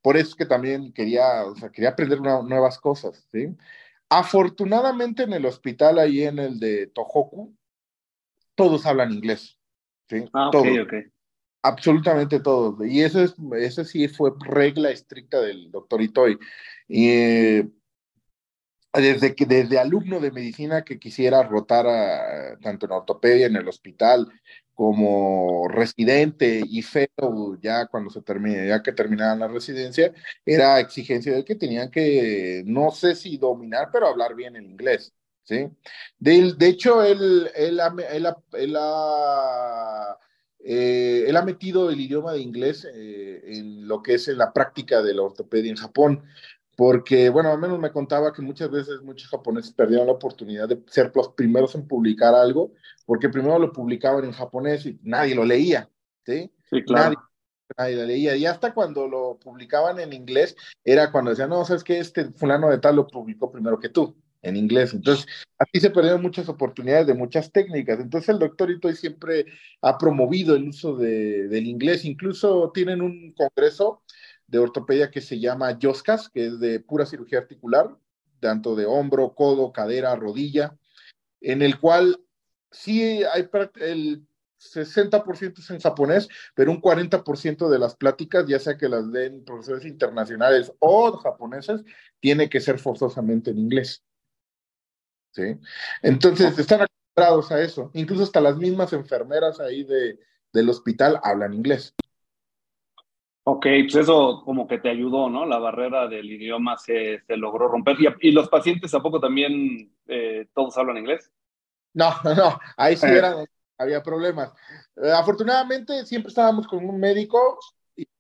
por 0.06 0.18
eso 0.18 0.30
es 0.30 0.36
que 0.36 0.46
también 0.46 0.94
quería, 0.94 1.46
o 1.46 1.56
sea, 1.56 1.72
quería 1.72 1.90
aprender 1.90 2.22
nuevas 2.22 2.78
cosas, 2.78 3.28
¿sí? 3.32 3.48
Afortunadamente 4.08 5.24
en 5.24 5.34
el 5.34 5.48
hospital 5.48 5.98
ahí 5.98 6.22
en 6.22 6.38
el 6.38 6.60
de 6.60 6.86
Tohoku, 6.86 7.58
todos 8.54 8.86
hablan 8.86 9.12
inglés, 9.12 9.58
¿sí? 10.08 10.24
Ah, 10.32 10.50
ok, 10.50 10.68
ok. 10.84 10.94
Absolutamente 11.64 12.40
todos. 12.40 12.76
Y 12.86 13.02
eso, 13.02 13.20
es, 13.24 13.34
eso 13.58 13.84
sí 13.84 14.08
fue 14.08 14.34
regla 14.42 14.92
estricta 14.92 15.42
del 15.42 15.72
doctor 15.72 16.00
Itoy. 16.04 16.38
Y 16.88 17.10
eh, 17.10 17.68
desde, 18.96 19.36
que, 19.36 19.46
desde 19.46 19.80
alumno 19.80 20.20
de 20.20 20.32
medicina 20.32 20.84
que 20.84 21.00
quisiera 21.00 21.44
rotar 21.44 21.86
tanto 22.62 22.86
en 22.86 22.92
ortopedia 22.92 23.48
en 23.48 23.56
el 23.56 23.68
hospital 23.68 24.28
como 24.76 25.68
residente 25.70 26.62
y 26.64 26.82
fellow 26.82 27.58
ya 27.62 27.88
cuando 27.88 28.10
se 28.10 28.22
termine, 28.22 28.68
ya 28.68 28.84
que 28.84 28.92
terminaban 28.92 29.40
la 29.40 29.48
residencia, 29.48 30.14
era 30.46 30.80
exigencia 30.80 31.34
de 31.34 31.46
que 31.46 31.56
tenían 31.56 31.90
que, 31.90 32.62
no 32.66 32.92
sé 32.92 33.16
si 33.16 33.38
dominar, 33.38 33.90
pero 33.92 34.08
hablar 34.08 34.36
bien 34.36 34.58
el 34.58 34.66
inglés, 34.66 35.14
¿sí? 35.44 35.70
De, 36.20 36.54
de 36.58 36.68
hecho, 36.68 37.02
él, 37.04 37.50
él, 37.56 37.80
él, 38.12 38.28
él, 38.54 38.76
ha, 38.78 40.18
eh, 40.60 41.24
él, 41.28 41.38
ha, 41.38 41.42
metido 41.44 41.90
el 41.90 42.02
idioma 42.02 42.34
de 42.34 42.42
inglés 42.42 42.86
eh, 42.94 43.42
en 43.46 43.88
lo 43.88 44.04
que 44.04 44.16
es 44.16 44.28
en 44.28 44.38
la 44.38 44.52
práctica 44.52 45.02
de 45.02 45.14
la 45.14 45.22
ortopedia 45.22 45.72
en 45.72 45.78
Japón 45.78 46.24
porque, 46.76 47.30
bueno, 47.30 47.52
al 47.52 47.60
menos 47.60 47.80
me 47.80 47.92
contaba 47.92 48.34
que 48.34 48.42
muchas 48.42 48.70
veces 48.70 49.02
muchos 49.02 49.30
japoneses 49.30 49.72
perdieron 49.72 50.08
la 50.08 50.14
oportunidad 50.14 50.68
de 50.68 50.84
ser 50.88 51.12
los 51.16 51.30
primeros 51.30 51.74
en 51.76 51.88
publicar 51.88 52.34
algo, 52.36 52.74
porque 53.06 53.30
primero 53.30 53.58
lo 53.60 53.72
publicaban 53.72 54.26
en 54.26 54.32
japonés 54.32 54.86
y 54.86 55.00
nadie 55.04 55.36
lo 55.36 55.46
leía, 55.46 55.90
¿sí? 56.26 56.52
Sí, 56.70 56.84
claro. 56.84 57.16
Nadie, 57.78 57.96
lo 57.96 58.06
leía. 58.06 58.36
Y 58.36 58.46
hasta 58.46 58.74
cuando 58.74 59.08
lo 59.08 59.40
publicaban 59.40 60.00
en 60.00 60.14
inglés, 60.14 60.56
era 60.84 61.12
cuando 61.12 61.32
decían, 61.32 61.50
no, 61.50 61.66
sabes 61.66 61.84
que 61.84 61.98
este 62.00 62.26
fulano 62.32 62.70
de 62.70 62.78
tal 62.78 62.98
lo 62.98 63.08
publicó 63.08 63.52
primero 63.52 63.80
que 63.80 63.90
tú, 63.90 64.16
en 64.42 64.58
inglés. 64.58 64.94
Entonces, 64.94 65.26
así 65.58 65.80
se 65.80 65.90
perdieron 65.90 66.22
muchas 66.22 66.48
oportunidades 66.50 67.08
de 67.08 67.14
muchas 67.14 67.52
técnicas. 67.52 68.00
Entonces, 68.00 68.30
el 68.30 68.40
doctor 68.40 68.70
Itoy 68.70 68.96
siempre 68.96 69.46
ha 69.82 69.98
promovido 69.98 70.56
el 70.56 70.68
uso 70.68 70.96
de, 70.96 71.48
del 71.48 71.68
inglés. 71.68 72.06
Incluso 72.06 72.72
tienen 72.74 73.02
un 73.02 73.34
congreso 73.34 74.04
de 74.48 74.60
ortopedia 74.60 75.12
que 75.12 75.22
se 75.22 75.40
llama 75.40 75.78
YOSCAS, 75.78 76.30
que 76.30 76.48
es 76.48 76.60
de 76.60 76.80
pura 76.80 77.06
cirugía 77.06 77.40
articular, 77.40 77.96
tanto 78.40 78.76
de 78.76 78.86
hombro, 78.86 79.34
codo, 79.34 79.72
cadera, 79.72 80.16
rodilla, 80.16 80.78
en 81.42 81.62
el 81.62 81.80
cual 81.80 82.20
sí 82.72 83.24
hay 83.24 83.50
el 83.76 84.28
60% 84.60 85.60
es 85.60 85.70
en 85.70 85.80
japonés, 85.80 86.28
pero 86.54 86.72
un 86.72 86.82
40% 86.82 87.70
de 87.70 87.80
las 87.80 87.96
pláticas, 87.96 88.46
ya 88.48 88.60
sea 88.60 88.78
que 88.78 88.90
las 88.90 89.12
den 89.12 89.44
profesores 89.46 89.86
internacionales 89.86 90.72
o 90.80 91.18
japoneses, 91.18 91.84
tiene 92.20 92.50
que 92.50 92.62
ser 92.62 92.80
forzosamente 92.80 93.52
en 93.52 93.60
inglés. 93.60 94.04
¿Sí? 95.32 95.58
Entonces, 96.02 96.58
están 96.58 96.82
acostumbrados 96.82 97.52
a 97.52 97.62
eso. 97.62 97.92
Incluso 97.94 98.24
hasta 98.24 98.40
las 98.40 98.58
mismas 98.58 98.94
enfermeras 98.94 99.60
ahí 99.60 99.84
de, 99.84 100.20
del 100.54 100.70
hospital 100.70 101.20
hablan 101.24 101.54
inglés. 101.54 101.94
Ok, 103.48 103.68
pues 103.84 103.96
eso 103.96 104.42
como 104.44 104.68
que 104.68 104.80
te 104.80 104.90
ayudó, 104.90 105.30
¿no? 105.30 105.46
La 105.46 105.60
barrera 105.60 106.08
del 106.08 106.32
idioma 106.32 106.78
se, 106.80 107.22
se 107.28 107.38
logró 107.38 107.68
romper. 107.68 107.96
¿Y, 108.20 108.32
los 108.32 108.50
pacientes 108.50 108.92
a 108.96 109.02
poco 109.02 109.20
también 109.20 109.94
eh, 110.08 110.48
todos 110.56 110.76
hablan 110.80 110.98
inglés? 110.98 111.32
No, 111.94 112.10
no, 112.24 112.60
ahí 112.76 112.98
sí 112.98 113.06
eh. 113.08 113.46
había 113.78 114.02
problemas. 114.02 114.52
Eh, 114.96 115.12
afortunadamente 115.12 116.08
siempre 116.08 116.30
estábamos 116.30 116.66
con 116.66 116.84
un 116.90 117.00
médico 117.00 117.60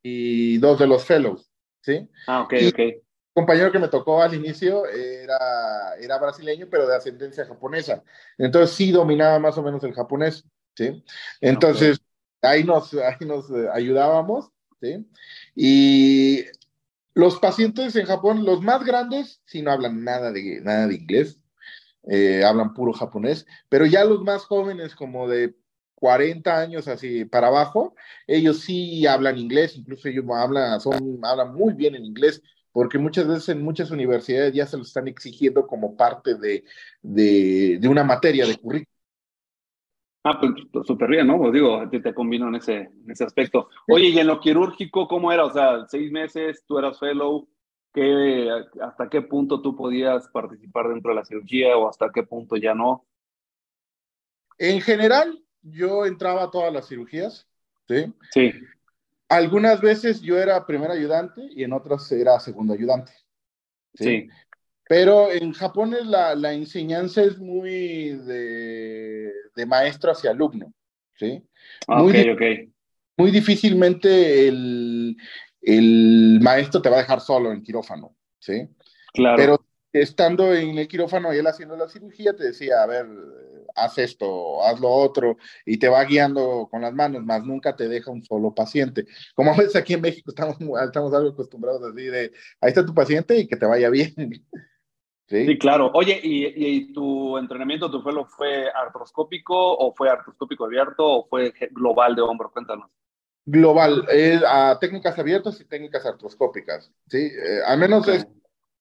y, 0.03 0.59
dos 0.59 0.77
de 0.77 0.85
los 0.85 1.03
fellows, 1.03 1.49
¿sí? 1.81 2.07
Ah, 2.27 2.41
ok, 2.41 2.53
ok. 2.69 2.79
El 2.79 3.01
compañero 3.33 3.71
que 3.71 3.79
me 3.79 3.87
tocó 3.87 4.21
al 4.21 4.35
inicio 4.35 4.85
era, 4.85 5.95
era 5.99 6.19
brasileño, 6.19 6.67
pero 6.69 6.85
de 6.85 6.97
ascendencia 6.97 7.47
japonesa. 7.47 8.03
Entonces 8.37 8.75
sí 8.75 8.91
dominaba 8.91 9.39
más 9.39 9.57
o 9.57 9.63
menos 9.63 9.83
el 9.85 9.93
japonés, 9.95 10.45
¿sí? 10.75 11.03
Entonces 11.41 11.99
ahí, 12.43 12.63
nos, 12.63 12.93
ahí 12.93 13.25
nos 13.25 13.49
ayudábamos 13.73 14.51
y 15.55 16.43
los 17.13 17.39
pacientes 17.39 17.95
en 17.95 18.05
Japón, 18.05 18.45
los 18.45 18.61
más 18.61 18.83
grandes, 18.85 19.41
sí 19.45 19.61
no 19.61 19.71
hablan 19.71 20.03
nada 20.03 20.31
de, 20.31 20.61
nada 20.61 20.87
de 20.87 20.95
inglés, 20.95 21.39
eh, 22.09 22.43
hablan 22.43 22.73
puro 22.73 22.93
japonés, 22.93 23.45
pero 23.69 23.85
ya 23.85 24.05
los 24.05 24.21
más 24.23 24.43
jóvenes, 24.45 24.95
como 24.95 25.27
de 25.27 25.55
40 25.95 26.59
años 26.59 26.87
así 26.87 27.25
para 27.25 27.47
abajo, 27.47 27.95
ellos 28.27 28.59
sí 28.61 29.07
hablan 29.07 29.37
inglés, 29.37 29.77
incluso 29.77 30.09
ellos 30.09 30.25
hablan, 30.29 30.79
son, 30.81 31.19
hablan 31.23 31.53
muy 31.55 31.73
bien 31.73 31.95
en 31.95 32.05
inglés, 32.05 32.41
porque 32.71 32.97
muchas 32.99 33.27
veces 33.27 33.49
en 33.49 33.63
muchas 33.63 33.91
universidades 33.91 34.53
ya 34.53 34.67
se 34.67 34.77
lo 34.77 34.83
están 34.83 35.07
exigiendo 35.07 35.65
como 35.67 35.95
parte 35.95 36.35
de, 36.35 36.65
de, 37.01 37.77
de 37.79 37.87
una 37.87 38.03
materia 38.03 38.45
de 38.45 38.57
currículum. 38.57 38.94
Ah, 40.27 40.39
pues 40.39 40.53
súper 40.87 41.07
bien, 41.07 41.27
¿no? 41.27 41.37
Pues 41.37 41.53
digo, 41.53 41.79
a 41.79 41.87
ti 41.87 42.01
te 42.01 42.11
combino 42.11 42.47
en 42.47 42.55
ese, 42.55 42.77
en 42.77 43.11
ese 43.11 43.23
aspecto. 43.25 43.69
Oye, 43.87 44.07
y 44.07 44.17
en 44.17 44.25
lo 44.25 44.39
quirúrgico, 44.39 45.07
¿cómo 45.07 45.31
era? 45.31 45.45
O 45.45 45.51
sea, 45.51 45.85
seis 45.87 46.11
meses, 46.11 46.63
tú 46.65 46.79
eras 46.79 46.97
fellow, 46.97 47.47
¿qué, 47.93 48.49
¿hasta 48.81 49.07
qué 49.07 49.21
punto 49.21 49.61
tú 49.61 49.75
podías 49.75 50.27
participar 50.29 50.89
dentro 50.89 51.11
de 51.11 51.17
la 51.17 51.25
cirugía 51.25 51.77
o 51.77 51.87
hasta 51.87 52.09
qué 52.11 52.23
punto 52.23 52.55
ya 52.55 52.73
no? 52.73 53.05
En 54.57 54.81
general, 54.81 55.43
yo 55.61 56.07
entraba 56.07 56.45
a 56.45 56.49
todas 56.49 56.73
las 56.73 56.87
cirugías, 56.87 57.47
¿sí? 57.87 58.11
Sí. 58.31 58.51
Algunas 59.29 59.79
veces 59.79 60.21
yo 60.21 60.39
era 60.39 60.65
primer 60.65 60.89
ayudante 60.89 61.41
y 61.51 61.63
en 61.63 61.73
otras 61.73 62.11
era 62.11 62.39
segundo 62.39 62.73
ayudante. 62.73 63.11
Sí. 63.93 64.27
Pero 64.87 65.31
en 65.31 65.51
Japón 65.53 65.95
la, 66.05 66.35
la 66.35 66.53
enseñanza 66.53 67.23
es 67.23 67.37
muy 67.39 68.09
de, 68.17 69.31
de, 69.55 69.65
maestro 69.65 70.11
hacia 70.11 70.31
alumno, 70.31 70.71
¿sí? 71.15 71.43
Ah, 71.87 72.03
muy, 72.03 72.29
ok, 72.29 72.41
Muy 73.17 73.31
difícilmente 73.31 74.47
el, 74.47 75.17
el 75.61 76.39
maestro 76.41 76.81
te 76.81 76.89
va 76.89 76.97
a 76.97 76.99
dejar 76.99 77.19
solo 77.21 77.51
en 77.51 77.63
quirófano, 77.63 78.15
¿sí? 78.39 78.67
Claro. 79.13 79.37
Pero 79.37 79.65
estando 79.91 80.53
en 80.53 80.77
el 80.77 80.87
quirófano 80.87 81.33
y 81.33 81.37
él 81.37 81.47
haciendo 81.47 81.75
la 81.75 81.87
cirugía, 81.87 82.35
te 82.35 82.43
decía, 82.43 82.83
a 82.83 82.85
ver, 82.85 83.07
haz 83.75 83.97
esto, 83.97 84.63
haz 84.63 84.79
lo 84.79 84.89
otro, 84.89 85.37
y 85.65 85.77
te 85.77 85.89
va 85.89 86.03
guiando 86.05 86.67
con 86.69 86.81
las 86.81 86.93
manos, 86.93 87.23
más 87.23 87.43
nunca 87.43 87.75
te 87.75 87.87
deja 87.87 88.11
un 88.11 88.23
solo 88.23 88.53
paciente. 88.53 89.05
Como 89.35 89.51
a 89.53 89.57
veces 89.57 89.75
aquí 89.75 89.93
en 89.93 90.01
México 90.01 90.31
estamos, 90.31 90.57
estamos 90.85 91.13
algo 91.13 91.29
acostumbrados 91.29 91.83
así 91.83 92.05
de, 92.05 92.31
ahí 92.61 92.69
está 92.69 92.85
tu 92.85 92.93
paciente 92.93 93.37
y 93.37 93.47
que 93.47 93.55
te 93.55 93.65
vaya 93.65 93.89
bien. 93.89 94.13
Sí, 95.27 95.57
claro. 95.57 95.91
Oye, 95.93 96.19
¿y, 96.21 96.93
tu 96.93 97.37
entrenamiento, 97.37 97.89
tu 97.89 98.01
fue, 98.01 98.13
fue 98.25 98.69
artroscópico 98.69 99.55
o 99.55 99.93
fue 99.93 100.09
artroscópico 100.09 100.65
abierto 100.65 101.03
o 101.03 101.27
fue 101.27 101.51
global 101.71 102.15
de 102.15 102.21
hombro? 102.21 102.51
Cuéntanos. 102.51 102.91
Global, 103.45 104.05
eh, 104.11 104.39
a 104.47 104.77
técnicas 104.79 105.17
abiertas 105.19 105.59
y 105.61 105.65
técnicas 105.65 106.05
artroscópicas, 106.05 106.91
¿sí? 107.07 107.17
Eh, 107.17 107.61
al 107.65 107.77
menos 107.77 108.07
es, 108.07 108.27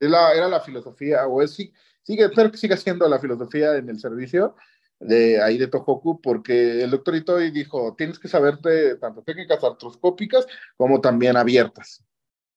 la, 0.00 0.32
era 0.32 0.48
la 0.48 0.60
filosofía, 0.60 1.26
o 1.26 1.42
es, 1.42 1.54
sigue, 1.54 2.24
espero 2.24 2.50
que 2.50 2.56
siga 2.56 2.76
siendo 2.76 3.06
la 3.06 3.18
filosofía 3.18 3.76
en 3.76 3.90
el 3.90 3.98
servicio, 3.98 4.54
de 5.00 5.42
ahí 5.42 5.58
de 5.58 5.66
Tohoku, 5.66 6.20
porque 6.20 6.82
el 6.82 6.90
doctor 6.90 7.14
Itoi 7.14 7.50
dijo, 7.50 7.94
tienes 7.94 8.18
que 8.18 8.28
saberte 8.28 8.96
tanto 8.96 9.22
técnicas 9.22 9.62
artroscópicas 9.62 10.46
como 10.78 11.00
también 11.00 11.36
abiertas. 11.36 12.02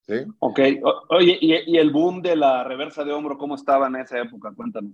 ¿Sí? 0.07 0.25
Ok, 0.39 0.59
oye, 1.09 1.37
¿y, 1.41 1.77
el 1.77 1.91
boom 1.91 2.21
de 2.21 2.35
la 2.35 2.63
reversa 2.63 3.03
de 3.03 3.11
hombro, 3.11 3.37
cómo 3.37 3.55
estaba 3.55 3.87
en 3.87 3.97
esa 3.97 4.19
época? 4.19 4.51
Cuéntanos. 4.55 4.93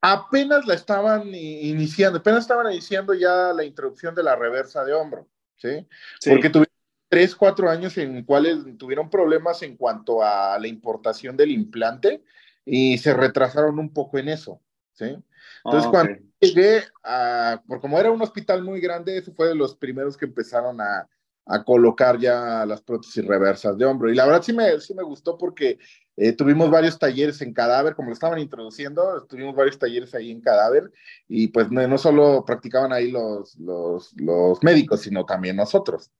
Apenas 0.00 0.66
la 0.66 0.74
estaban 0.74 1.34
iniciando, 1.34 2.18
apenas 2.18 2.40
estaban 2.40 2.70
iniciando 2.72 3.14
ya 3.14 3.52
la 3.52 3.64
introducción 3.64 4.14
de 4.14 4.22
la 4.22 4.36
reversa 4.36 4.84
de 4.84 4.94
hombro, 4.94 5.28
¿sí? 5.56 5.86
sí. 6.20 6.30
Porque 6.30 6.50
tuvieron 6.50 6.74
tres, 7.08 7.34
cuatro 7.34 7.70
años 7.70 7.96
en 7.98 8.22
cuales 8.24 8.58
tuvieron 8.78 9.10
problemas 9.10 9.62
en 9.62 9.76
cuanto 9.76 10.22
a 10.22 10.58
la 10.58 10.68
importación 10.68 11.36
del 11.36 11.50
implante 11.50 12.22
y 12.64 12.98
se 12.98 13.14
retrasaron 13.14 13.78
un 13.78 13.92
poco 13.92 14.18
en 14.18 14.28
eso, 14.28 14.60
¿sí? 14.92 15.16
Entonces, 15.64 15.86
ah, 15.86 15.90
cuando 15.90 16.18
llegué, 16.40 16.82
a, 17.02 17.62
por 17.66 17.80
como 17.80 17.98
era 17.98 18.10
un 18.10 18.22
hospital 18.22 18.62
muy 18.62 18.80
grande, 18.80 19.16
ese 19.16 19.32
fue 19.32 19.48
de 19.48 19.54
los 19.54 19.74
primeros 19.76 20.16
que 20.16 20.26
empezaron 20.26 20.80
a, 20.80 21.08
a 21.46 21.64
colocar 21.64 22.18
ya 22.18 22.66
las 22.66 22.82
prótesis 22.82 23.24
reversas 23.24 23.78
de 23.78 23.84
hombro. 23.84 24.10
Y 24.10 24.14
la 24.14 24.26
verdad 24.26 24.42
sí 24.42 24.52
me, 24.52 24.78
sí 24.80 24.94
me 24.94 25.02
gustó 25.02 25.38
porque 25.38 25.78
eh, 26.16 26.32
tuvimos 26.32 26.70
varios 26.70 26.98
talleres 26.98 27.40
en 27.42 27.52
cadáver, 27.52 27.94
como 27.94 28.08
lo 28.08 28.14
estaban 28.14 28.38
introduciendo, 28.38 29.24
tuvimos 29.28 29.54
varios 29.54 29.78
talleres 29.78 30.14
ahí 30.14 30.30
en 30.30 30.40
cadáver 30.40 30.90
y 31.28 31.48
pues 31.48 31.70
no, 31.70 31.86
no 31.86 31.98
solo 31.98 32.44
practicaban 32.44 32.92
ahí 32.92 33.10
los, 33.10 33.56
los, 33.56 34.12
los, 34.16 34.62
médicos, 34.62 35.02
sino 35.02 35.24
también 35.24 35.56
nosotros. 35.56 36.10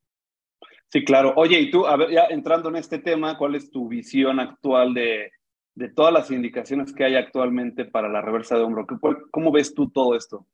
Sí, 0.88 1.04
claro. 1.04 1.34
Oye, 1.36 1.58
y 1.58 1.70
tú, 1.70 1.86
a 1.86 1.96
ver, 1.96 2.10
ya 2.10 2.26
entrando 2.30 2.68
en 2.68 2.76
este 2.76 2.98
tema, 2.98 3.36
¿cuál 3.36 3.56
es 3.56 3.70
tu 3.70 3.88
visión 3.88 4.38
actual 4.38 4.94
de, 4.94 5.32
de 5.76 5.90
todas 5.90 6.12
las 6.12 6.30
indicaciones 6.30 6.92
que 6.92 7.04
hay 7.04 7.16
actualmente 7.16 7.84
para 7.84 8.08
la 8.08 8.22
reversa 8.22 8.56
de 8.56 8.62
hombro. 8.62 8.86
¿Cómo 9.30 9.52
ves 9.52 9.74
tú 9.74 9.90
todo 9.90 10.16
esto? 10.16 10.46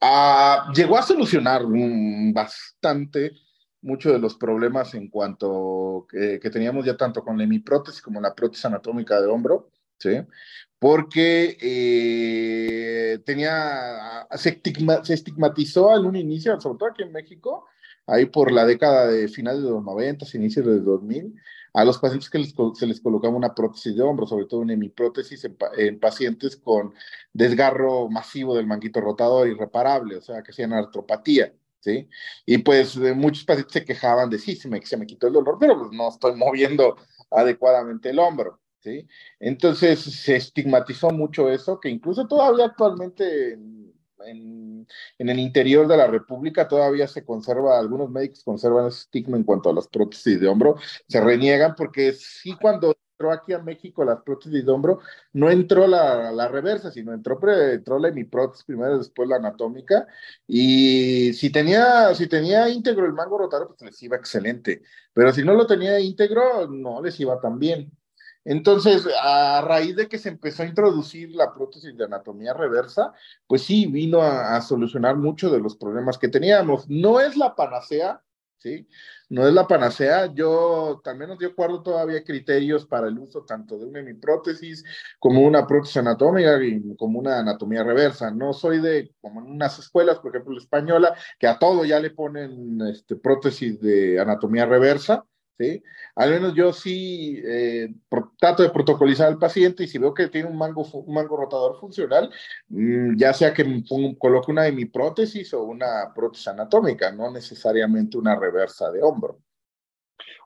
Ah, 0.00 0.70
llegó 0.74 0.98
a 0.98 1.02
solucionar 1.02 1.62
bastante 2.32 3.30
muchos 3.82 4.12
de 4.12 4.18
los 4.18 4.34
problemas 4.36 4.94
en 4.94 5.08
cuanto 5.08 6.06
que, 6.10 6.38
que, 6.40 6.50
teníamos 6.50 6.84
ya 6.84 6.96
tanto 6.96 7.22
con 7.22 7.38
la 7.38 7.44
hemiprótesis 7.44 8.02
como 8.02 8.20
la 8.20 8.34
prótesis 8.34 8.66
anatómica 8.66 9.20
de 9.20 9.28
hombro, 9.28 9.70
¿sí? 9.98 10.22
Porque 10.78 11.56
eh, 11.60 13.18
tenía, 13.24 14.26
se, 14.36 14.60
se, 15.04 15.14
estigmatizó 15.14 15.96
en 15.96 16.06
un 16.06 16.16
inicio, 16.16 16.58
sobre 16.60 16.78
todo 16.78 16.88
aquí 16.90 17.02
en 17.02 17.12
México, 17.12 17.66
ahí 18.06 18.26
por 18.26 18.50
la 18.50 18.64
década 18.64 19.08
de 19.08 19.28
finales 19.28 19.62
de 19.62 19.70
los 19.70 19.84
90, 19.84 20.26
inicios 20.34 20.66
de 20.66 20.80
2000, 20.80 21.34
a 21.72 21.84
los 21.84 21.98
pacientes 21.98 22.30
que 22.30 22.44
se 22.74 22.86
les 22.86 23.00
colocaba 23.00 23.36
una 23.36 23.54
prótesis 23.54 23.94
de 23.94 24.02
hombro, 24.02 24.26
sobre 24.26 24.46
todo 24.46 24.60
una 24.60 24.72
hemiprótesis 24.72 25.44
en, 25.44 25.56
en, 25.76 26.00
pacientes 26.00 26.56
con 26.56 26.94
desgarro 27.32 28.08
masivo 28.08 28.56
del 28.56 28.66
manguito 28.66 29.00
rotador 29.00 29.48
irreparable, 29.48 30.16
o 30.16 30.22
sea, 30.22 30.42
que 30.42 30.50
hacían 30.50 30.72
artropatía, 30.72 31.52
¿sí? 31.80 32.08
Y 32.46 32.58
pues 32.58 32.96
muchos 32.96 33.44
pacientes 33.44 33.72
se 33.72 33.84
quejaban 33.84 34.30
de, 34.30 34.38
sí, 34.38 34.56
se 34.56 34.68
me, 34.68 34.80
quitó 34.80 35.26
el 35.26 35.32
dolor, 35.32 35.56
pero 35.58 35.78
pues 35.78 35.90
no 35.92 36.08
estoy 36.08 36.36
moviendo 36.36 36.96
adecuadamente 37.30 38.10
el 38.10 38.18
hombro, 38.18 38.60
¿sí? 38.80 39.06
Entonces 39.38 40.00
se 40.00 40.36
estigmatizó 40.36 41.10
mucho 41.10 41.50
eso, 41.50 41.80
que 41.80 41.88
incluso 41.88 42.26
todavía 42.26 42.66
actualmente 42.66 43.54
en, 44.26 44.86
en, 45.18 45.28
el 45.28 45.38
interior 45.38 45.86
de 45.88 45.96
la 45.96 46.06
República 46.06 46.68
todavía 46.68 47.08
se 47.08 47.24
conserva, 47.24 47.78
algunos 47.78 48.10
médicos 48.10 48.44
conservan 48.44 48.86
ese 48.86 49.00
estigma 49.00 49.36
en 49.36 49.44
cuanto 49.44 49.70
a 49.70 49.74
las 49.74 49.88
prótesis 49.88 50.40
de 50.40 50.48
hombro, 50.48 50.76
se 51.08 51.20
reniegan 51.20 51.74
porque 51.74 52.12
sí 52.12 52.54
cuando 52.60 52.94
aquí 53.28 53.52
a 53.52 53.58
México 53.58 54.04
las 54.04 54.22
prótesis 54.22 54.64
de 54.64 54.72
hombro, 54.72 55.00
no 55.32 55.50
entró 55.50 55.86
la, 55.86 56.48
reversa, 56.48 56.90
sino 56.90 57.12
entró, 57.12 57.38
entró 57.70 57.98
la 57.98 58.08
hemiprótesis 58.08 58.64
primero, 58.64 58.98
después 58.98 59.28
la 59.28 59.36
anatómica, 59.36 60.06
y 60.46 61.32
si 61.34 61.50
tenía, 61.50 62.14
si 62.14 62.26
tenía 62.28 62.68
íntegro 62.68 63.04
el 63.04 63.12
mango 63.12 63.38
rotador, 63.38 63.68
pues 63.68 63.82
les 63.82 64.02
iba 64.02 64.16
excelente, 64.16 64.82
pero 65.12 65.32
si 65.32 65.44
no 65.44 65.54
lo 65.54 65.66
tenía 65.66 66.00
íntegro, 66.00 66.66
no 66.68 67.02
les 67.02 67.18
iba 67.20 67.38
tan 67.40 67.58
bien. 67.58 67.92
Entonces, 68.44 69.06
a 69.22 69.60
raíz 69.60 69.96
de 69.96 70.08
que 70.08 70.18
se 70.18 70.30
empezó 70.30 70.62
a 70.62 70.66
introducir 70.66 71.34
la 71.34 71.52
prótesis 71.52 71.94
de 71.96 72.04
anatomía 72.04 72.54
reversa, 72.54 73.12
pues 73.46 73.62
sí, 73.62 73.86
vino 73.86 74.22
a 74.22 74.60
solucionar 74.62 75.16
muchos 75.16 75.52
de 75.52 75.60
los 75.60 75.76
problemas 75.76 76.16
que 76.16 76.28
teníamos. 76.28 76.88
No 76.88 77.20
es 77.20 77.36
la 77.36 77.54
panacea, 77.54 78.22
¿sí? 78.58 78.88
No 79.30 79.46
es 79.46 79.54
la 79.54 79.66
panacea. 79.66 80.26
Yo, 80.34 81.00
al 81.04 81.16
menos 81.16 81.38
yo 81.40 81.54
guardo 81.54 81.82
todavía 81.82 82.24
criterios 82.24 82.84
para 82.84 83.06
el 83.06 83.18
uso 83.18 83.44
tanto 83.44 83.78
de 83.78 83.86
una 83.86 84.00
hemiprótesis 84.00 84.84
como 85.20 85.42
una 85.42 85.66
prótesis 85.68 85.98
anatómica 85.98 86.62
y 86.62 86.96
como 86.96 87.20
una 87.20 87.38
anatomía 87.38 87.84
reversa. 87.84 88.32
No 88.32 88.52
soy 88.52 88.80
de, 88.80 89.14
como 89.20 89.40
en 89.40 89.46
unas 89.46 89.78
escuelas, 89.78 90.18
por 90.18 90.32
ejemplo, 90.34 90.54
la 90.54 90.60
española, 90.60 91.14
que 91.38 91.46
a 91.46 91.58
todo 91.60 91.84
ya 91.84 92.00
le 92.00 92.10
ponen 92.10 92.80
este, 92.82 93.14
prótesis 93.14 93.80
de 93.80 94.20
anatomía 94.20 94.66
reversa. 94.66 95.24
Al 96.14 96.30
menos 96.30 96.54
yo 96.54 96.72
sí 96.72 97.40
eh, 97.44 97.88
trato 98.38 98.62
de 98.62 98.70
protocolizar 98.70 99.28
al 99.28 99.38
paciente 99.38 99.84
y 99.84 99.88
si 99.88 99.98
veo 99.98 100.14
que 100.14 100.28
tiene 100.28 100.48
un 100.48 100.56
mango, 100.56 100.82
un 100.82 101.14
mango 101.14 101.36
rotador 101.36 101.78
funcional, 101.78 102.30
mmm, 102.68 103.16
ya 103.16 103.32
sea 103.32 103.52
que 103.52 103.64
coloque 104.18 104.50
una 104.50 104.66
hemiprótesis 104.66 105.52
o 105.54 105.62
una 105.64 106.12
prótesis 106.14 106.48
anatómica, 106.48 107.12
no 107.12 107.30
necesariamente 107.30 108.18
una 108.18 108.38
reversa 108.38 108.90
de 108.90 109.02
hombro. 109.02 109.38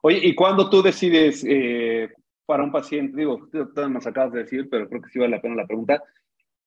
Oye, 0.03 0.21
¿y 0.23 0.35
cuando 0.35 0.69
tú 0.69 0.83
decides 0.83 1.45
eh, 1.49 2.11
para 2.47 2.65
un 2.65 2.73
paciente, 2.73 3.17
digo, 3.17 3.49
tú 3.51 3.89
nos 3.89 4.07
acabas 4.07 4.33
de 4.33 4.41
decir, 4.41 4.69
pero 4.71 4.89
creo 4.89 5.01
que 5.01 5.11
sí 5.11 5.19
vale 5.19 5.37
la 5.37 5.43
pena 5.43 5.55
la 5.57 5.67
pregunta, 5.67 6.03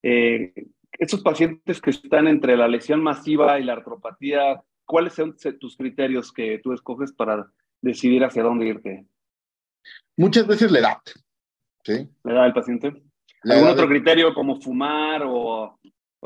eh, 0.01 0.53
esos 0.93 1.21
pacientes 1.21 1.81
que 1.81 1.91
están 1.91 2.27
entre 2.27 2.57
la 2.57 2.67
lesión 2.67 3.01
masiva 3.03 3.59
y 3.59 3.63
la 3.63 3.73
artropatía, 3.73 4.63
¿cuáles 4.85 5.13
son 5.13 5.35
tus 5.59 5.77
criterios 5.77 6.31
que 6.31 6.59
tú 6.63 6.73
escoges 6.73 7.11
para 7.11 7.51
decidir 7.87 8.23
hacia 8.23 8.43
dónde 8.43 8.67
irte? 8.67 9.05
Muchas 10.15 10.45
veces 10.47 10.71
la 10.71 10.79
edad. 10.79 10.97
¿sí? 11.87 12.09
¿La 12.23 12.33
edad 12.33 12.43
del 12.43 12.53
paciente? 12.53 13.03
La 13.43 13.55
¿Algún 13.55 13.69
otro 13.69 13.87
de... 13.87 13.89
criterio 13.89 14.33
como 14.33 14.59
fumar 14.59 15.23
o, 15.25 15.79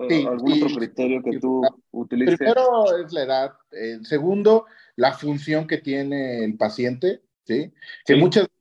sí, 0.10 0.26
algún 0.28 0.54
otro 0.54 0.76
criterio 0.76 1.22
que 1.22 1.40
tú 1.40 1.62
utilices? 1.92 2.38
Primero 2.38 2.98
es 2.98 3.14
la 3.14 3.24
edad. 3.24 3.52
El 3.72 4.06
segundo, 4.06 4.66
la 4.96 5.14
función 5.14 5.68
que 5.68 5.78
tiene 5.78 6.44
el 6.44 6.58
paciente, 6.58 7.22
¿sí? 7.46 7.72
Que 8.06 8.16
muchas 8.16 8.44
veces 8.44 8.58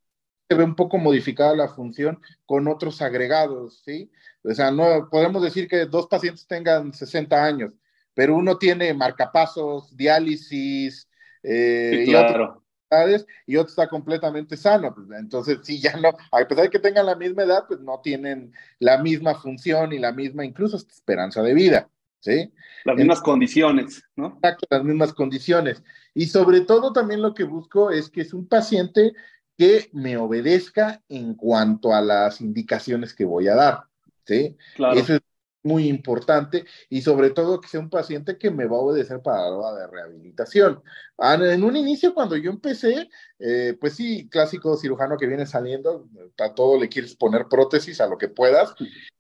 se 0.49 0.57
ve 0.57 0.65
un 0.65 0.75
poco 0.75 0.99
modificada 0.99 1.57
la 1.57 1.69
función 1.69 2.21
con 2.45 2.69
otros 2.69 3.01
agregados, 3.01 3.81
¿sí? 3.85 4.11
O 4.45 4.53
sea, 4.53 4.71
no 4.71 5.09
podemos 5.11 5.43
decir 5.43 5.69
que 5.69 5.87
dos 5.87 6.07
pacientes 6.07 6.47
tengan 6.47 6.93
60 6.93 7.45
años, 7.45 7.73
pero 8.15 8.37
uno 8.37 8.59
tiene 8.59 8.93
marcapasos, 8.93 9.97
diálisis, 9.97 11.09
eh, 11.43 12.03
sí, 12.05 12.11
claro. 12.11 12.29
y 12.29 12.31
otro, 12.31 12.60
y 13.47 13.57
otro 13.57 13.71
está 13.71 13.89
completamente 13.89 14.57
sano. 14.57 14.95
Pues, 14.95 15.07
entonces, 15.19 15.59
sí, 15.63 15.81
ya 15.81 15.97
no, 15.97 16.09
a 16.09 16.49
pesar 16.49 16.65
de 16.65 16.71
que 16.71 16.79
tengan 16.79 17.07
la 17.07 17.17
misma 17.17 17.45
edad, 17.45 17.65
pues 17.69 17.81
no 17.81 18.01
tienen 18.01 18.53
la 18.79 18.99
misma 18.99 19.35
función 19.35 19.93
y 19.93 19.99
la 19.99 20.13
misma, 20.13 20.45
incluso 20.45 20.77
esperanza 20.77 21.43
de 21.43 21.55
vida. 21.55 21.89
¿sí? 22.21 22.53
Las 22.85 22.97
mismas 22.97 23.21
condiciones, 23.21 24.03
¿no? 24.15 24.35
Exacto, 24.35 24.67
las 24.71 24.85
mismas 24.85 25.13
condiciones. 25.13 25.83
Y 26.15 26.27
sobre 26.27 26.61
todo 26.61 26.93
también 26.93 27.23
lo 27.23 27.35
que 27.35 27.45
busco 27.45 27.91
es 27.91 28.11
que 28.11 28.21
es 28.23 28.33
un 28.33 28.47
paciente 28.47 29.15
que 29.57 29.91
me 29.93 30.17
obedezca 30.17 31.03
en 31.09 31.35
cuanto 31.35 31.95
a 31.95 32.01
las 32.01 32.41
indicaciones 32.41 33.15
que 33.15 33.25
voy 33.25 33.49
a 33.49 33.55
dar, 33.55 33.85
¿sí? 34.25 34.57
Claro. 34.77 34.99
Eso 34.99 35.15
es 35.15 35.21
muy 35.63 35.89
importante 35.89 36.65
y 36.89 37.03
sobre 37.03 37.31
todo 37.31 37.61
que 37.61 37.69
sea 37.69 37.81
un 37.81 37.91
paciente 37.91 38.39
que 38.39 38.51
me 38.51 38.67
va 38.67 38.77
a 38.77 38.81
obedecer 38.81 39.21
para 39.21 39.51
la 39.51 39.75
de 39.75 39.87
rehabilitación. 39.87 40.83
Ah, 41.19 41.35
en 41.35 41.65
un 41.65 41.77
inicio, 41.77 42.15
cuando 42.15 42.37
yo 42.37 42.51
empecé, 42.51 43.09
eh, 43.39 43.77
pues 43.81 43.95
sí, 43.95 44.29
clásico 44.31 44.77
cirujano 44.77 45.17
que 45.19 45.27
viene 45.27 45.47
saliendo, 45.47 46.09
a 46.39 46.55
todo 46.55 46.79
le 46.79 46.89
quieres 46.89 47.15
poner 47.15 47.47
prótesis 47.49 48.01
a 48.01 48.07
lo 48.07 48.19
que 48.19 48.29
puedas. 48.29 48.75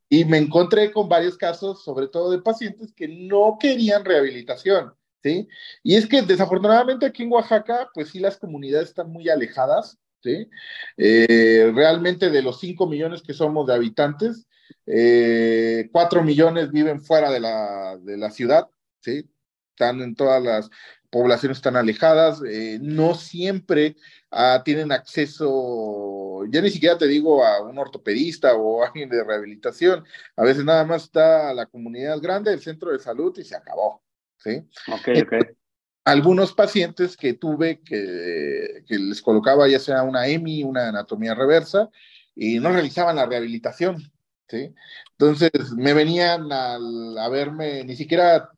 Y 0.08 0.24
me 0.24 0.38
encontré 0.38 0.90
con 0.92 1.08
varios 1.08 1.36
casos, 1.36 1.84
sobre 1.84 2.08
todo 2.08 2.30
de 2.30 2.42
pacientes 2.42 2.92
que 2.92 3.06
no 3.06 3.56
querían 3.60 4.04
rehabilitación, 4.04 4.92
¿sí? 5.22 5.46
Y 5.84 5.94
es 5.94 6.08
que 6.08 6.22
desafortunadamente 6.22 7.06
aquí 7.06 7.22
en 7.22 7.32
Oaxaca, 7.32 7.88
pues 7.94 8.10
sí, 8.10 8.18
las 8.18 8.36
comunidades 8.36 8.88
están 8.88 9.10
muy 9.10 9.28
alejadas, 9.28 9.98
¿sí? 10.22 10.48
Eh, 10.96 11.72
realmente 11.74 12.30
de 12.30 12.42
los 12.42 12.60
5 12.60 12.86
millones 12.86 13.22
que 13.22 13.34
somos 13.34 13.66
de 13.66 13.74
habitantes, 13.74 14.46
eh, 14.86 15.88
4 15.92 16.22
millones 16.22 16.70
viven 16.70 17.00
fuera 17.00 17.30
de 17.30 17.40
la, 17.40 17.96
de 17.98 18.16
la 18.16 18.30
ciudad, 18.30 18.68
¿sí? 19.00 19.28
Están 19.74 20.00
en 20.02 20.14
todas 20.14 20.42
las 20.42 20.70
poblaciones 21.10 21.58
están 21.58 21.76
alejadas, 21.76 22.40
eh, 22.46 22.78
no 22.80 23.14
siempre 23.14 23.96
ah, 24.30 24.62
tienen 24.64 24.92
acceso, 24.92 26.44
ya 26.50 26.60
ni 26.60 26.70
siquiera 26.70 26.96
te 26.96 27.08
digo 27.08 27.44
a 27.44 27.62
un 27.62 27.76
ortopedista 27.78 28.54
o 28.54 28.82
a 28.82 28.86
alguien 28.88 29.08
de 29.08 29.24
rehabilitación, 29.24 30.04
a 30.36 30.44
veces 30.44 30.64
nada 30.64 30.84
más 30.84 31.04
está 31.04 31.52
la 31.52 31.66
comunidad 31.66 32.20
grande, 32.20 32.52
el 32.52 32.60
centro 32.60 32.92
de 32.92 33.00
salud 33.00 33.36
y 33.38 33.44
se 33.44 33.56
acabó, 33.56 34.02
¿sí? 34.36 34.62
Ok, 34.88 35.08
ok. 35.24 35.59
Algunos 36.04 36.52
pacientes 36.52 37.16
que 37.16 37.34
tuve 37.34 37.80
que, 37.82 38.84
que 38.86 38.98
les 38.98 39.20
colocaba 39.22 39.68
ya 39.68 39.78
sea 39.78 40.02
una 40.02 40.26
EMI, 40.26 40.64
una 40.64 40.88
anatomía 40.88 41.34
reversa, 41.34 41.90
y 42.34 42.58
no 42.58 42.70
realizaban 42.70 43.16
la 43.16 43.26
rehabilitación, 43.26 44.10
¿sí? 44.48 44.74
Entonces 45.12 45.72
me 45.76 45.92
venían 45.92 46.50
a, 46.52 46.74
a 46.74 47.28
verme, 47.28 47.84
ni 47.84 47.96
siquiera 47.96 48.50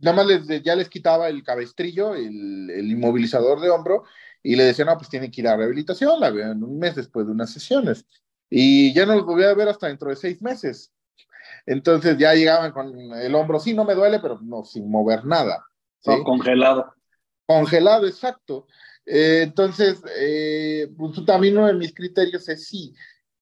nada 0.00 0.16
más 0.16 0.26
les, 0.26 0.62
ya 0.62 0.76
les 0.76 0.88
quitaba 0.88 1.28
el 1.28 1.42
cabestrillo, 1.42 2.14
el, 2.14 2.70
el, 2.70 2.90
inmovilizador 2.90 3.60
de 3.60 3.70
hombro, 3.70 4.04
y 4.42 4.56
le 4.56 4.64
decían, 4.64 4.88
no, 4.88 4.96
pues 4.96 5.10
tienen 5.10 5.30
que 5.30 5.40
ir 5.42 5.48
a 5.48 5.56
rehabilitación, 5.56 6.20
la 6.20 6.30
vean 6.30 6.62
un 6.62 6.78
mes 6.78 6.94
después 6.94 7.26
de 7.26 7.32
unas 7.32 7.52
sesiones. 7.52 8.06
Y 8.48 8.92
ya 8.94 9.06
no 9.06 9.14
los 9.14 9.26
volví 9.26 9.44
a 9.44 9.54
ver 9.54 9.68
hasta 9.68 9.88
dentro 9.88 10.10
de 10.10 10.16
seis 10.16 10.40
meses. 10.42 10.92
Entonces 11.66 12.16
ya 12.16 12.34
llegaban 12.34 12.72
con 12.72 12.88
el 13.14 13.34
hombro, 13.34 13.60
sí, 13.60 13.74
no 13.74 13.84
me 13.84 13.94
duele, 13.94 14.18
pero 14.20 14.40
no, 14.40 14.64
sin 14.64 14.90
mover 14.90 15.24
nada. 15.24 15.64
¿Sí? 16.00 16.10
No, 16.10 16.24
congelado. 16.24 16.94
Congelado, 17.46 18.06
exacto. 18.06 18.66
Eh, 19.06 19.42
entonces, 19.42 20.02
eh, 20.16 20.88
pues, 20.96 21.24
también 21.24 21.58
uno 21.58 21.66
de 21.66 21.74
mis 21.74 21.94
criterios 21.94 22.48
es 22.48 22.66
sí, 22.66 22.94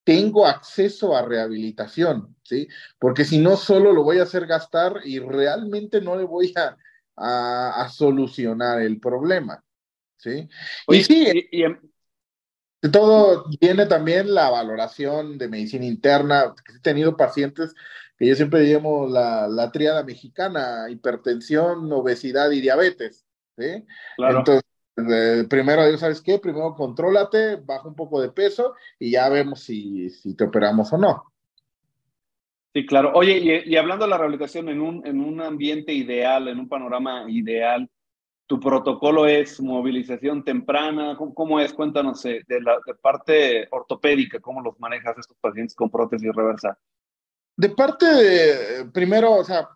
tengo 0.05 0.47
acceso 0.47 1.15
a 1.15 1.23
rehabilitación, 1.23 2.35
¿sí? 2.43 2.69
Porque 2.99 3.25
si 3.25 3.39
no, 3.39 3.57
solo 3.57 3.93
lo 3.93 4.03
voy 4.03 4.19
a 4.19 4.23
hacer 4.23 4.47
gastar 4.47 5.01
y 5.05 5.19
realmente 5.19 6.01
no 6.01 6.17
le 6.17 6.25
voy 6.25 6.55
a, 6.57 6.77
a, 7.17 7.83
a 7.83 7.89
solucionar 7.91 8.81
el 8.81 8.99
problema, 9.01 9.63
¿sí? 10.17 10.49
Oye, 10.87 11.01
y 11.01 11.05
sí, 11.05 11.49
y, 11.51 11.65
y, 11.65 11.77
de 12.81 12.89
todo 12.91 13.45
viene 13.61 13.87
también 13.87 14.33
la 14.33 14.51
valoración 14.51 15.37
de 15.37 15.49
medicina 15.49 15.85
interna. 15.85 16.55
He 16.75 16.81
tenido 16.81 17.17
pacientes 17.17 17.75
que 18.19 18.27
yo 18.27 18.35
siempre 18.35 18.65
llamo 18.65 19.07
la, 19.07 19.47
la 19.47 19.71
tríada 19.71 20.03
mexicana, 20.03 20.91
hipertensión, 20.91 21.91
obesidad 21.93 22.51
y 22.51 22.61
diabetes, 22.61 23.25
¿sí? 23.57 23.85
Claro. 24.17 24.39
Entonces, 24.39 24.65
eh, 24.97 25.45
primero, 25.49 25.97
¿sabes 25.97 26.21
qué? 26.21 26.41
Primero 26.41 26.75
contrólate, 26.75 27.57
baja 27.57 27.87
un 27.87 27.95
poco 27.95 28.21
de 28.21 28.31
peso 28.31 28.75
y 28.99 29.13
ya 29.13 29.29
vemos 29.29 29.61
si, 29.61 30.11
si 30.11 30.35
te 30.35 30.45
operamos 30.45 30.93
o 30.93 30.99
no. 30.99 31.33
Sí, 32.75 32.85
claro. 32.85 33.13
Oye, 33.15 33.39
y, 33.39 33.73
y, 33.73 33.77
hablando 33.77 34.05
de 34.05 34.11
la 34.11 34.19
rehabilitación 34.19 34.69
en 34.69 34.81
un, 34.81 35.07
en 35.07 35.21
un 35.21 35.41
ambiente 35.41 35.93
ideal, 35.93 36.49
en 36.49 36.59
un 36.59 36.69
panorama 36.69 37.25
ideal, 37.29 37.89
¿tu 38.47 38.59
protocolo 38.59 39.27
es 39.27 39.61
movilización 39.61 40.45
temprana? 40.45 41.17
¿Cómo, 41.17 41.35
cómo 41.35 41.61
es? 41.61 41.73
Cuéntanos 41.73 42.25
eh, 42.25 42.43
de 42.49 42.61
la 42.61 42.79
de 42.85 42.95
parte 42.95 43.69
ortopédica, 43.71 44.41
¿cómo 44.41 44.61
los 44.61 44.79
manejas 44.81 45.17
estos 45.19 45.37
pacientes 45.41 45.77
con 45.77 45.91
prótesis 45.91 46.35
reversa? 46.35 46.77
De 47.59 47.71
parte 47.71 48.07
de, 48.07 48.85
primero, 48.93 49.35
o 49.35 49.45
sea, 49.45 49.69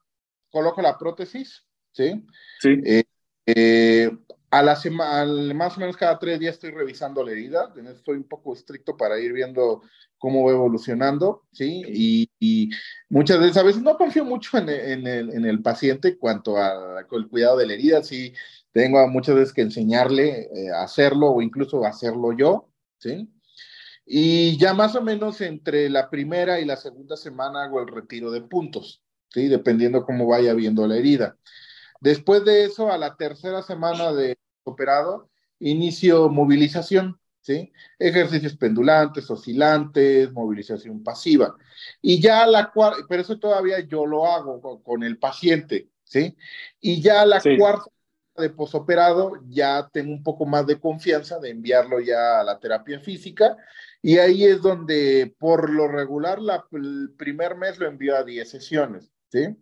coloco 0.53 0.81
la 0.81 0.97
prótesis, 0.97 1.67
¿sí? 1.91 2.25
Sí. 2.61 2.81
Eh, 2.85 3.03
eh, 3.45 4.09
a 4.53 4.63
la 4.63 4.77
semana, 4.77 5.53
más 5.53 5.77
o 5.77 5.81
menos 5.81 5.97
cada 5.97 6.17
tres 6.17 6.39
días 6.39 6.55
estoy 6.55 6.71
revisando 6.71 7.25
la 7.25 7.33
herida, 7.33 7.75
estoy 7.93 8.19
un 8.19 8.29
poco 8.29 8.53
estricto 8.53 8.97
para 8.97 9.19
ir 9.19 9.33
viendo 9.33 9.83
cómo 10.17 10.45
va 10.45 10.53
evolucionando, 10.53 11.43
¿sí? 11.51 11.83
Y, 11.89 12.31
y 12.39 12.71
muchas 13.09 13.41
veces, 13.41 13.57
a 13.57 13.65
veces 13.65 13.83
no 13.83 13.97
confío 13.97 14.25
mucho 14.25 14.59
en, 14.59 14.69
en, 14.69 15.05
el, 15.09 15.31
en 15.31 15.45
el, 15.45 15.61
paciente 15.61 16.17
cuanto 16.17 16.59
al 16.59 17.05
cuidado 17.29 17.57
de 17.57 17.67
la 17.67 17.73
herida, 17.73 18.05
sí, 18.05 18.33
tengo 18.71 19.05
muchas 19.09 19.35
veces 19.35 19.53
que 19.53 19.63
enseñarle 19.63 20.43
eh, 20.55 20.71
a 20.71 20.85
hacerlo 20.85 21.33
o 21.33 21.43
incluso 21.43 21.85
hacerlo 21.85 22.33
yo, 22.33 22.69
¿sí? 22.99 23.29
Y 24.05 24.57
ya 24.59 24.75
más 24.75 24.95
o 24.97 25.03
menos 25.03 25.41
entre 25.41 25.89
la 25.89 26.11
primera 26.11 26.61
y 26.61 26.65
la 26.65 26.77
segunda 26.77 27.17
semana 27.17 27.65
hago 27.65 27.81
el 27.81 27.89
retiro 27.89 28.31
de 28.31 28.43
puntos, 28.43 29.03
¿sí? 29.31 29.49
Dependiendo 29.49 30.05
cómo 30.05 30.27
vaya 30.27 30.55
viendo 30.55 30.87
la 30.87 30.97
herida. 30.97 31.37
Después 32.01 32.45
de 32.45 32.65
eso, 32.65 32.91
a 32.91 32.99
la 32.99 33.17
tercera 33.17 33.63
semana 33.63 34.13
de 34.13 34.37
operado, 34.65 35.31
inicio 35.61 36.29
movilización, 36.29 37.21
¿sí? 37.41 37.73
Ejercicios 37.99 38.57
pendulantes, 38.57 39.31
oscilantes, 39.31 40.33
movilización 40.33 41.03
pasiva. 41.05 41.57
Y 42.01 42.21
ya 42.21 42.47
la 42.47 42.71
cuarta, 42.71 43.05
pero 43.09 43.23
eso 43.23 43.39
todavía 43.39 43.81
yo 43.81 44.05
lo 44.07 44.27
hago 44.27 44.61
con, 44.61 44.83
con 44.83 45.03
el 45.05 45.19
paciente, 45.19 45.91
¿sí? 46.05 46.37
Y 46.81 47.01
ya 47.01 47.25
la 47.25 47.41
sí. 47.41 47.57
cuarta 47.57 47.85
de 48.37 48.51
posoperado 48.51 49.33
ya 49.49 49.89
tengo 49.93 50.13
un 50.13 50.23
poco 50.23 50.47
más 50.47 50.67
de 50.67 50.81
confianza 50.81 51.39
de 51.39 51.51
enviarlo 51.51 52.01
ya 52.01 52.41
a 52.41 52.45
la 52.45 52.59
terapia 52.59 52.99
física 52.99 53.57
y 54.01 54.19
ahí 54.19 54.45
es 54.45 54.63
donde 54.63 55.35
por 55.39 55.71
lo 55.71 55.87
regular 55.87 56.41
la, 56.41 56.65
el 56.73 57.11
primer 57.17 57.57
mes 57.57 57.79
lo 57.79 57.87
envío 57.87 58.17
a 58.17 58.25
10 58.25 58.51
sesiones, 58.51 59.13
¿sí? 59.29 59.57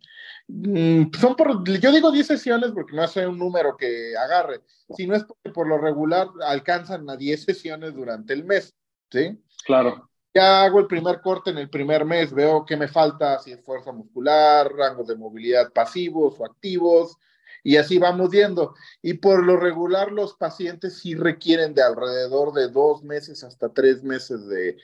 son 1.20 1.36
por, 1.36 1.64
yo 1.64 1.92
digo 1.92 2.10
10 2.10 2.26
sesiones 2.26 2.72
porque 2.72 2.96
no 2.96 3.02
hace 3.02 3.26
un 3.26 3.38
número 3.38 3.76
que 3.76 4.16
agarre, 4.16 4.62
sino 4.96 5.14
es 5.14 5.24
porque 5.24 5.50
por 5.50 5.66
lo 5.66 5.78
regular 5.78 6.28
alcanzan 6.46 7.08
a 7.10 7.16
10 7.16 7.44
sesiones 7.44 7.94
durante 7.94 8.32
el 8.32 8.44
mes, 8.44 8.74
¿sí? 9.10 9.38
Claro. 9.64 10.08
Ya 10.32 10.62
hago 10.62 10.78
el 10.78 10.86
primer 10.86 11.20
corte 11.20 11.50
en 11.50 11.58
el 11.58 11.68
primer 11.68 12.04
mes, 12.04 12.32
veo 12.32 12.64
qué 12.64 12.76
me 12.76 12.88
falta, 12.88 13.38
si 13.40 13.52
es 13.52 13.64
fuerza 13.64 13.92
muscular, 13.92 14.72
rangos 14.72 15.08
de 15.08 15.16
movilidad 15.16 15.72
pasivos 15.72 16.38
o 16.38 16.44
activos, 16.44 17.16
y 17.62 17.76
así 17.76 17.98
vamos 17.98 18.30
viendo. 18.30 18.74
Y 19.02 19.14
por 19.14 19.44
lo 19.44 19.56
regular 19.56 20.12
los 20.12 20.34
pacientes 20.34 20.98
sí 20.98 21.14
requieren 21.14 21.74
de 21.74 21.82
alrededor 21.82 22.52
de 22.52 22.68
dos 22.68 23.02
meses 23.02 23.44
hasta 23.44 23.72
tres 23.72 24.02
meses 24.02 24.46
de, 24.48 24.76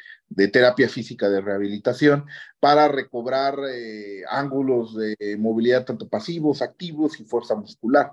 terapia 0.49 0.89
física 0.89 1.29
de 1.29 1.41
rehabilitación 1.41 2.27
para 2.61 2.89
recobrar 2.89 3.59
eh, 3.73 4.23
ángulos 4.29 4.97
de 4.97 5.37
movilidad 5.39 5.85
tanto 5.85 6.09
pasivos, 6.09 6.63
activos 6.63 7.21
y 7.21 7.25
fuerza 7.25 7.55
muscular. 7.55 8.13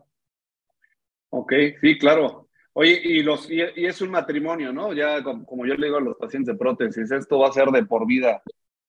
Ok, 1.29 1.53
sí, 1.81 1.97
claro. 1.97 2.47
Oye, 2.73 2.99
y, 3.03 3.21
los, 3.21 3.49
y, 3.49 3.61
y 3.75 3.85
es 3.85 4.01
un 4.01 4.11
matrimonio, 4.11 4.73
¿no? 4.73 4.93
Ya 4.93 5.23
como, 5.23 5.45
como, 5.45 5.65
yo 5.65 5.75
le 5.75 5.87
digo 5.87 5.97
a 5.97 6.01
los 6.01 6.17
pacientes 6.17 6.53
de 6.53 6.59
prótesis, 6.59 7.11
esto 7.11 7.39
va 7.39 7.49
a 7.49 7.53
ser 7.53 7.67
de 7.69 7.85
por 7.85 8.07
vida, 8.07 8.41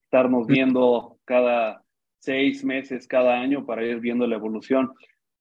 estarnos 0.04 0.46
viendo 0.46 1.18
cada 1.24 1.82
seis 2.18 2.64
meses, 2.64 3.06
cada 3.06 3.38
año 3.38 3.66
para 3.66 3.84
ir 3.84 4.00
viendo 4.00 4.26
la 4.26 4.36
evolución. 4.36 4.92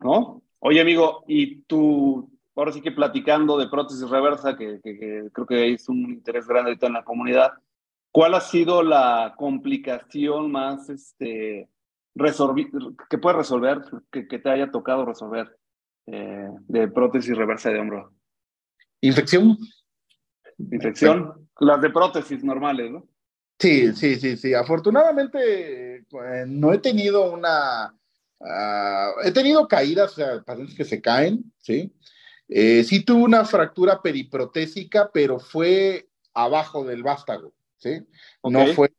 ¿No? 0.03 0.43
Oye, 0.59 0.81
amigo, 0.81 1.23
y 1.27 1.61
tú, 1.63 2.31
ahora 2.55 2.71
sí 2.71 2.81
que 2.81 2.91
platicando 2.91 3.57
de 3.57 3.67
prótesis 3.67 4.09
reversa, 4.09 4.55
que, 4.55 4.79
que, 4.83 4.97
que, 4.97 5.29
creo 5.31 5.47
que 5.47 5.73
es 5.73 5.89
un 5.89 6.09
interés 6.09 6.47
grande 6.47 6.71
ahorita 6.71 6.87
en 6.87 6.93
la 6.93 7.03
comunidad, 7.03 7.53
¿cuál 8.11 8.35
ha 8.35 8.41
sido 8.41 8.83
la 8.83 9.33
complicación 9.37 10.51
más 10.51 10.89
este, 10.89 11.69
que 13.09 13.17
puedes 13.17 13.37
resolver, 13.37 13.81
que, 14.11 14.27
que, 14.27 14.39
te 14.39 14.49
haya 14.49 14.71
tocado 14.71 15.05
resolver 15.05 15.57
eh, 16.07 16.49
de 16.67 16.87
prótesis 16.87 17.35
reversa 17.35 17.69
de 17.69 17.79
hombro? 17.79 18.13
Infección. 19.01 19.57
Infección. 20.57 21.49
Las 21.59 21.81
de 21.81 21.89
prótesis 21.89 22.43
normales, 22.43 22.91
¿no? 22.91 23.07
Sí, 23.59 23.93
sí, 23.93 24.15
sí, 24.15 24.37
sí. 24.37 24.53
Afortunadamente 24.53 25.97
eh, 25.97 26.45
no 26.47 26.73
he 26.73 26.79
tenido 26.79 27.31
una 27.31 27.95
Uh, 28.45 29.21
he 29.23 29.31
tenido 29.31 29.67
caídas, 29.67 30.11
o 30.11 30.15
sea, 30.15 30.41
pacientes 30.43 30.75
que 30.75 30.83
se 30.83 31.01
caen, 31.01 31.51
¿sí? 31.59 31.93
Eh, 32.49 32.83
sí 32.83 33.05
tuve 33.05 33.23
una 33.23 33.45
fractura 33.45 34.01
periprotésica, 34.01 35.09
pero 35.13 35.39
fue 35.39 36.09
abajo 36.33 36.83
del 36.83 37.03
vástago, 37.03 37.53
¿sí? 37.77 38.05
Okay. 38.41 38.67
No 38.67 38.73
fue 38.73 38.91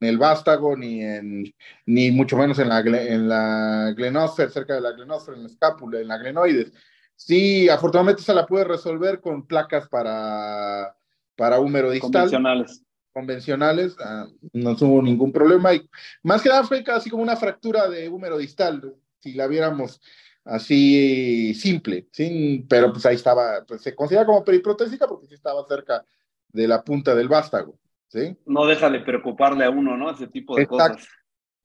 el 0.00 0.18
Vástago, 0.18 0.76
ni 0.76 1.02
en, 1.02 1.52
ni 1.86 2.10
mucho 2.12 2.36
menos 2.36 2.58
en 2.60 2.68
la, 2.68 2.78
en 2.80 3.28
la 3.28 4.28
cerca 4.48 4.74
de 4.74 4.80
la 4.80 4.92
Glenosfer, 4.92 5.34
en 5.34 5.42
la 5.42 5.48
escápula, 5.48 6.00
en 6.00 6.08
la 6.08 6.18
glenoides. 6.18 6.72
Sí, 7.16 7.68
afortunadamente 7.68 8.22
se 8.22 8.32
la 8.32 8.46
pude 8.46 8.62
resolver 8.62 9.20
con 9.20 9.46
placas 9.46 9.88
para, 9.88 10.96
para 11.34 11.58
húmero 11.58 11.90
distal. 11.90 12.12
Convencionales. 12.12 12.84
Convencionales, 13.18 13.96
ah, 13.98 14.28
no 14.52 14.76
tuvo 14.76 15.02
ningún 15.02 15.32
problema. 15.32 15.74
Y 15.74 15.90
más 16.22 16.40
que 16.40 16.50
nada 16.50 16.62
fue 16.62 16.84
casi 16.84 17.10
como 17.10 17.20
una 17.20 17.34
fractura 17.34 17.88
de 17.88 18.08
húmero 18.08 18.38
distal, 18.38 18.94
si 19.18 19.32
la 19.32 19.48
viéramos 19.48 20.00
así 20.44 21.52
simple, 21.54 22.06
¿sí? 22.12 22.64
pero 22.68 22.92
pues 22.92 23.04
ahí 23.06 23.16
estaba, 23.16 23.64
pues 23.66 23.82
se 23.82 23.96
considera 23.96 24.24
como 24.24 24.44
periprotésica 24.44 25.08
porque 25.08 25.26
sí 25.26 25.34
estaba 25.34 25.66
cerca 25.66 26.04
de 26.50 26.68
la 26.68 26.84
punta 26.84 27.12
del 27.16 27.26
vástago. 27.26 27.76
¿sí? 28.06 28.36
No 28.46 28.66
deja 28.66 28.88
de 28.88 29.00
preocuparle 29.00 29.64
a 29.64 29.70
uno, 29.70 29.96
¿no? 29.96 30.12
Ese 30.12 30.28
tipo 30.28 30.54
de 30.54 30.68
cosas. 30.68 31.08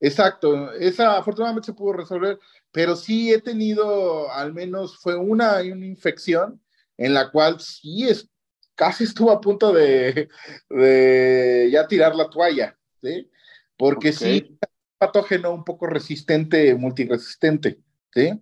Exacto, 0.00 0.72
esa 0.72 1.16
afortunadamente 1.16 1.66
se 1.66 1.72
pudo 1.72 1.92
resolver, 1.92 2.40
pero 2.72 2.96
sí 2.96 3.32
he 3.32 3.40
tenido, 3.40 4.28
al 4.32 4.52
menos 4.52 4.98
fue 4.98 5.14
una, 5.14 5.60
una 5.60 5.86
infección 5.86 6.60
en 6.96 7.14
la 7.14 7.30
cual 7.30 7.60
sí 7.60 8.08
es, 8.08 8.28
casi 8.74 9.04
estuvo 9.04 9.30
a 9.30 9.40
punto 9.40 9.72
de, 9.72 10.28
de 10.68 11.68
ya 11.72 11.86
tirar 11.86 12.14
la 12.14 12.28
toalla, 12.28 12.76
¿sí? 13.02 13.30
Porque 13.76 14.12
sí, 14.12 14.58
patógeno 14.98 15.52
un 15.52 15.64
poco 15.64 15.86
resistente, 15.86 16.74
multiresistente, 16.74 17.80
¿sí? 18.12 18.40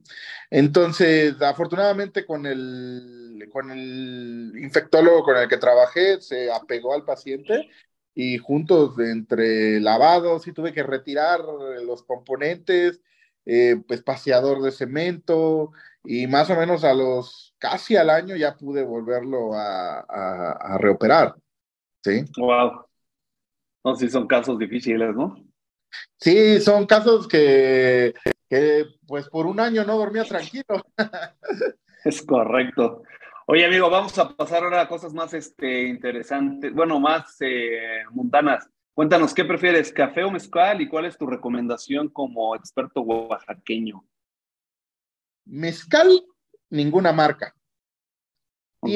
Entonces, 0.51 1.41
afortunadamente 1.41 2.27
con 2.27 2.47
el, 2.47 3.49
con 3.53 3.71
el 3.71 4.53
infectólogo 4.57 5.23
con 5.23 5.37
el 5.37 5.49
que 5.49 5.57
trabajé, 5.57 6.21
se 6.21 6.51
apegó 6.51 6.95
al 6.95 7.05
paciente 7.05 7.71
y 8.15 8.39
juntos 8.39 8.99
entre 8.99 9.81
lavados 9.81 10.47
y 10.47 10.53
tuve 10.53 10.73
que 10.73 10.83
retirar 10.83 11.41
los 11.85 12.03
componentes, 12.03 13.01
eh, 13.47 13.77
pues 13.87 14.03
paseador 14.03 14.63
de 14.63 14.73
cemento 14.73 15.73
y 16.05 16.27
más 16.27 16.51
o 16.51 16.57
menos 16.57 16.85
a 16.85 16.95
los 16.95 17.55
casi 17.59 17.97
al 17.97 18.11
año 18.11 18.37
ya 18.37 18.57
pude 18.57 18.83
volverlo 18.83 19.55
a, 19.55 20.01
a, 20.01 20.79
reoperar. 20.79 21.35
¿sí? 22.03 22.25
Wow. 22.37 22.87
No, 23.85 23.97
sí 23.97 24.09
son 24.09 24.27
casos 24.27 24.59
difíciles, 24.59 25.15
¿no? 25.15 25.37
Sí, 26.19 26.61
son 26.61 26.87
casos 26.87 27.29
que, 27.29 28.15
que 28.49 28.87
pues 29.07 29.29
por 29.29 29.47
un 29.47 29.61
año 29.61 29.85
no 29.85 29.97
dormía 29.97 30.25
tranquilo. 30.25 30.85
es 32.05 32.23
correcto. 32.23 33.03
Oye, 33.47 33.67
amigo, 33.67 33.91
vamos 33.91 34.17
a 34.19 34.29
pasar 34.35 34.63
ahora 34.63 34.83
a 34.83 34.89
cosas 34.89 35.13
más 35.13 35.35
este, 35.35 35.83
interesantes, 35.83 36.73
bueno, 36.73 37.01
más 37.01 37.37
eh, 37.41 38.05
mundanas. 38.11 38.69
Cuéntanos, 38.95 39.33
¿qué 39.33 39.45
prefieres, 39.45 39.93
café 39.93 40.23
o 40.23 40.31
mezcal 40.31 40.81
y 40.81 40.89
cuál 40.89 41.07
es 41.07 41.17
tu 41.17 41.27
recomendación 41.27 42.09
como 42.09 42.55
experto 42.55 43.01
oaxaqueño? 43.01 44.05
Mezcal, 45.47 46.23
ninguna 46.69 47.13
marca. 47.13 47.55
Ok. 48.81 48.91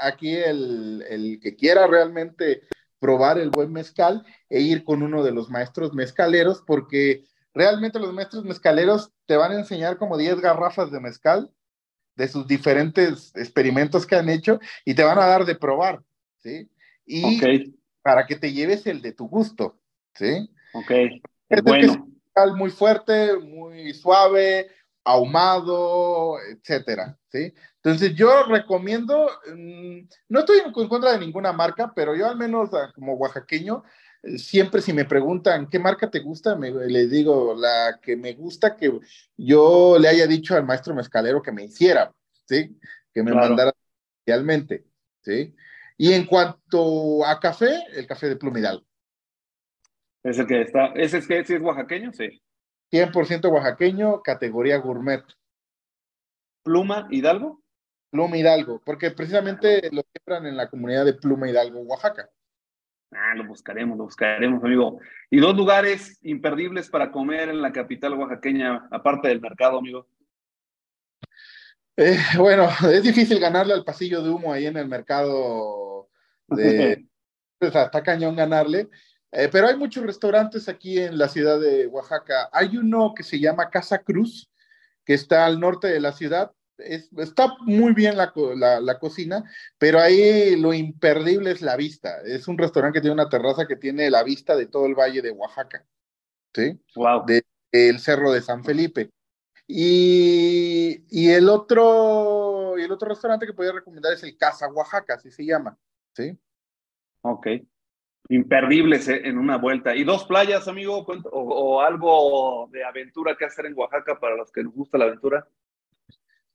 Aquí 0.00 0.34
el, 0.34 1.02
el 1.08 1.40
que 1.40 1.56
quiera 1.56 1.86
realmente 1.86 2.62
probar 2.98 3.38
el 3.38 3.48
buen 3.50 3.72
mezcal 3.72 4.24
e 4.50 4.60
ir 4.60 4.84
con 4.84 5.02
uno 5.02 5.24
de 5.24 5.32
los 5.32 5.48
maestros 5.48 5.94
mezcaleros, 5.94 6.62
porque 6.66 7.24
realmente 7.54 7.98
los 7.98 8.12
maestros 8.12 8.44
mezcaleros 8.44 9.10
te 9.26 9.36
van 9.36 9.52
a 9.52 9.58
enseñar 9.58 9.96
como 9.96 10.18
10 10.18 10.40
garrafas 10.40 10.90
de 10.90 11.00
mezcal 11.00 11.50
de 12.14 12.28
sus 12.28 12.46
diferentes 12.46 13.34
experimentos 13.34 14.06
que 14.06 14.16
han 14.16 14.28
hecho 14.28 14.60
y 14.84 14.94
te 14.94 15.02
van 15.02 15.18
a 15.18 15.26
dar 15.26 15.44
de 15.46 15.54
probar, 15.54 16.02
¿sí? 16.36 16.68
Y 17.06 17.40
para 18.02 18.26
que 18.26 18.36
te 18.36 18.52
lleves 18.52 18.86
el 18.86 19.00
de 19.00 19.12
tu 19.12 19.28
gusto, 19.28 19.80
¿sí? 20.14 20.50
Ok, 20.74 20.90
es 21.48 21.62
bueno. 21.62 22.08
Es 22.34 22.52
muy 22.54 22.70
fuerte, 22.70 23.36
muy 23.36 23.92
suave, 23.92 24.68
ahumado, 25.04 26.38
etcétera, 26.40 27.18
¿sí? 27.30 27.52
Entonces 27.76 28.14
yo 28.14 28.44
recomiendo, 28.44 29.28
mm, 29.54 30.00
no 30.28 30.40
estoy 30.40 30.60
en 30.60 30.72
contra 30.72 31.12
de 31.12 31.18
ninguna 31.18 31.52
marca, 31.52 31.92
pero 31.94 32.14
yo 32.14 32.26
al 32.26 32.36
menos 32.36 32.70
ah, 32.72 32.90
como 32.94 33.14
oaxaqueño, 33.14 33.82
siempre 34.36 34.80
si 34.80 34.92
me 34.92 35.04
preguntan 35.04 35.68
qué 35.68 35.78
marca 35.78 36.10
te 36.10 36.20
gusta, 36.20 36.54
me, 36.56 36.70
les 36.70 37.10
digo 37.10 37.54
la 37.56 37.98
que 38.00 38.16
me 38.16 38.34
gusta 38.34 38.76
que 38.76 39.00
yo 39.36 39.98
le 39.98 40.08
haya 40.08 40.26
dicho 40.26 40.56
al 40.56 40.64
maestro 40.64 40.94
mezcalero 40.94 41.42
que 41.42 41.52
me 41.52 41.64
hiciera, 41.64 42.12
¿sí? 42.46 42.78
Que 43.12 43.22
me 43.22 43.34
mandara 43.34 43.72
realmente, 44.24 44.86
¿sí? 45.22 45.54
Y 46.02 46.14
en 46.14 46.26
cuanto 46.26 47.24
a 47.24 47.38
café, 47.38 47.78
el 47.94 48.08
café 48.08 48.28
de 48.28 48.34
Plumidal. 48.34 48.84
¿Es 50.24 50.36
el 50.36 50.48
que 50.48 50.62
está, 50.62 50.86
ese 50.96 51.18
es 51.18 51.28
que 51.28 51.38
es 51.38 51.48
oaxaqueño? 51.60 52.12
Sí. 52.12 52.42
100% 52.90 53.48
oaxaqueño, 53.48 54.20
categoría 54.20 54.78
gourmet. 54.78 55.22
¿Pluma 56.64 57.06
Hidalgo? 57.08 57.62
Pluma 58.10 58.36
Hidalgo, 58.36 58.82
porque 58.84 59.12
precisamente 59.12 59.90
lo 59.92 60.02
siembran 60.12 60.46
en 60.46 60.56
la 60.56 60.68
comunidad 60.68 61.04
de 61.04 61.14
Pluma 61.14 61.48
Hidalgo, 61.48 61.82
Oaxaca. 61.82 62.28
Ah, 63.12 63.36
lo 63.36 63.46
buscaremos, 63.46 63.96
lo 63.96 64.02
buscaremos, 64.02 64.64
amigo. 64.64 64.98
¿Y 65.30 65.38
dos 65.38 65.54
lugares 65.56 66.18
imperdibles 66.22 66.90
para 66.90 67.12
comer 67.12 67.48
en 67.48 67.62
la 67.62 67.70
capital 67.70 68.14
oaxaqueña, 68.14 68.88
aparte 68.90 69.28
del 69.28 69.40
mercado, 69.40 69.78
amigo? 69.78 70.08
Eh, 71.96 72.18
bueno, 72.38 72.66
es 72.92 73.04
difícil 73.04 73.38
ganarle 73.38 73.74
al 73.74 73.84
pasillo 73.84 74.20
de 74.20 74.30
humo 74.30 74.52
ahí 74.52 74.66
en 74.66 74.76
el 74.76 74.88
mercado 74.88 75.91
de... 76.56 77.06
está 77.60 78.02
cañón 78.02 78.36
ganarle, 78.36 78.88
eh, 79.30 79.48
pero 79.50 79.68
hay 79.68 79.76
muchos 79.76 80.04
restaurantes 80.04 80.68
aquí 80.68 80.98
en 80.98 81.16
la 81.16 81.28
ciudad 81.28 81.60
de 81.60 81.86
Oaxaca. 81.86 82.50
Hay 82.52 82.76
uno 82.76 83.14
que 83.14 83.22
se 83.22 83.38
llama 83.38 83.70
Casa 83.70 83.98
Cruz, 83.98 84.50
que 85.04 85.14
está 85.14 85.46
al 85.46 85.60
norte 85.60 85.88
de 85.88 86.00
la 86.00 86.12
ciudad, 86.12 86.52
está 86.78 87.54
muy 87.60 87.92
bien 87.92 88.16
la, 88.16 88.32
la, 88.80 88.98
cocina, 88.98 89.44
pero 89.78 90.00
ahí 90.00 90.56
lo 90.56 90.72
imperdible 90.72 91.50
es 91.50 91.62
la 91.62 91.76
vista. 91.76 92.20
Es 92.24 92.48
un 92.48 92.58
restaurante 92.58 92.96
que 92.96 93.02
tiene 93.02 93.14
una 93.14 93.28
terraza 93.28 93.66
que 93.66 93.76
tiene 93.76 94.10
la 94.10 94.22
vista 94.22 94.56
de 94.56 94.66
todo 94.66 94.86
el 94.86 94.94
valle 94.94 95.22
de 95.22 95.30
Oaxaca, 95.30 95.86
¿sí? 96.54 96.80
Wow. 96.96 97.24
De, 97.26 97.42
el 97.70 98.00
cerro 98.00 98.32
de 98.32 98.42
San 98.42 98.64
Felipe. 98.64 99.10
Y, 99.66 101.04
y, 101.08 101.30
el 101.30 101.48
otro, 101.48 102.74
y 102.76 102.82
el 102.82 102.92
otro 102.92 103.08
restaurante 103.08 103.46
que 103.46 103.54
podría 103.54 103.72
recomendar 103.72 104.12
es 104.12 104.22
el 104.22 104.36
Casa 104.36 104.68
Oaxaca, 104.68 105.14
así 105.14 105.30
se 105.30 105.46
llama, 105.46 105.78
¿sí? 106.14 106.38
Ok. 107.22 107.46
Imperdibles 108.28 109.08
eh, 109.08 109.22
en 109.24 109.38
una 109.38 109.56
vuelta. 109.56 109.94
¿Y 109.94 110.04
dos 110.04 110.24
playas, 110.24 110.68
amigo? 110.68 111.04
O, 111.30 111.40
o 111.40 111.80
algo 111.80 112.68
de 112.70 112.84
aventura 112.84 113.36
que 113.36 113.44
hacer 113.44 113.66
en 113.66 113.74
Oaxaca 113.76 114.18
para 114.18 114.36
los 114.36 114.50
que 114.50 114.62
nos 114.62 114.74
gusta 114.74 114.98
la 114.98 115.04
aventura? 115.04 115.46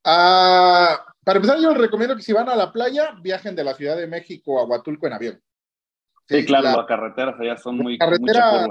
Ah, 0.03 1.05
para 1.23 1.37
empezar, 1.37 1.59
yo 1.59 1.71
les 1.71 1.81
recomiendo 1.81 2.15
que 2.15 2.21
si 2.21 2.31
van 2.31 2.47
a 2.47 2.55
la 2.55 2.71
playa, 2.71 3.15
viajen 3.21 3.55
de 3.55 3.63
la 3.65 3.73
Ciudad 3.73 3.97
de 3.97 4.07
México 4.07 4.59
a 4.59 4.65
Huatulco 4.65 5.05
en 5.05 5.13
avión. 5.13 5.41
Sí, 6.29 6.45
claro, 6.45 6.77
las 6.77 6.85
carreteras 6.85 7.39
allá 7.39 7.57
son 7.57 7.77
muy 7.77 7.97
carretera 7.97 8.67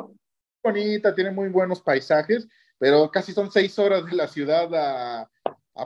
bonita, 0.63 1.15
tiene 1.15 1.31
muy 1.31 1.49
buenos 1.49 1.81
paisajes, 1.83 2.49
pero 2.79 3.11
casi 3.11 3.33
son 3.33 3.51
seis 3.51 3.79
horas 3.79 4.05
de 4.07 4.17
la 4.17 4.29
ciudad 4.29 4.69
a, 4.75 5.31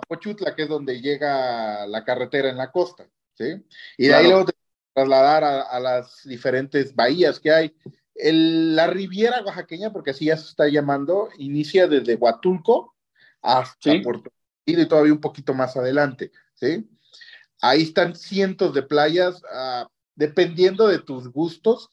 Pochutla, 0.09 0.55
que 0.55 0.63
es 0.63 0.69
donde 0.69 1.01
llega 1.01 1.85
la 1.89 2.05
carretera 2.05 2.49
en 2.49 2.57
la 2.57 2.71
costa, 2.71 3.09
¿sí? 3.35 3.61
Y 3.99 4.07
de 4.07 4.15
ahí 4.15 4.29
luego 4.29 4.45
te 4.45 4.53
trasladar 4.95 5.45
a, 5.45 5.81
las 5.81 6.23
diferentes 6.25 6.95
bahías 6.95 7.41
que 7.41 7.51
hay. 7.51 7.77
la 8.15 8.87
Riviera 8.87 9.43
Oaxaqueña, 9.45 9.93
porque 9.93 10.11
así 10.11 10.27
ya 10.27 10.37
se 10.37 10.49
está 10.49 10.69
llamando, 10.69 11.29
inicia 11.39 11.87
desde 11.87 12.17
Huatulco 12.17 12.95
hasta 13.43 13.93
Puerto 14.03 14.31
y 14.79 14.87
todavía 14.87 15.13
un 15.13 15.21
poquito 15.21 15.55
más 15.55 15.77
adelante, 15.77 16.31
¿sí? 16.55 16.89
Ahí 17.61 17.83
están 17.83 18.15
cientos 18.15 18.75
de 18.75 18.83
playas, 18.83 19.43
ah, 19.53 19.89
dependiendo 20.15 20.87
de 20.89 20.99
tus 20.99 21.29
gustos. 21.29 21.91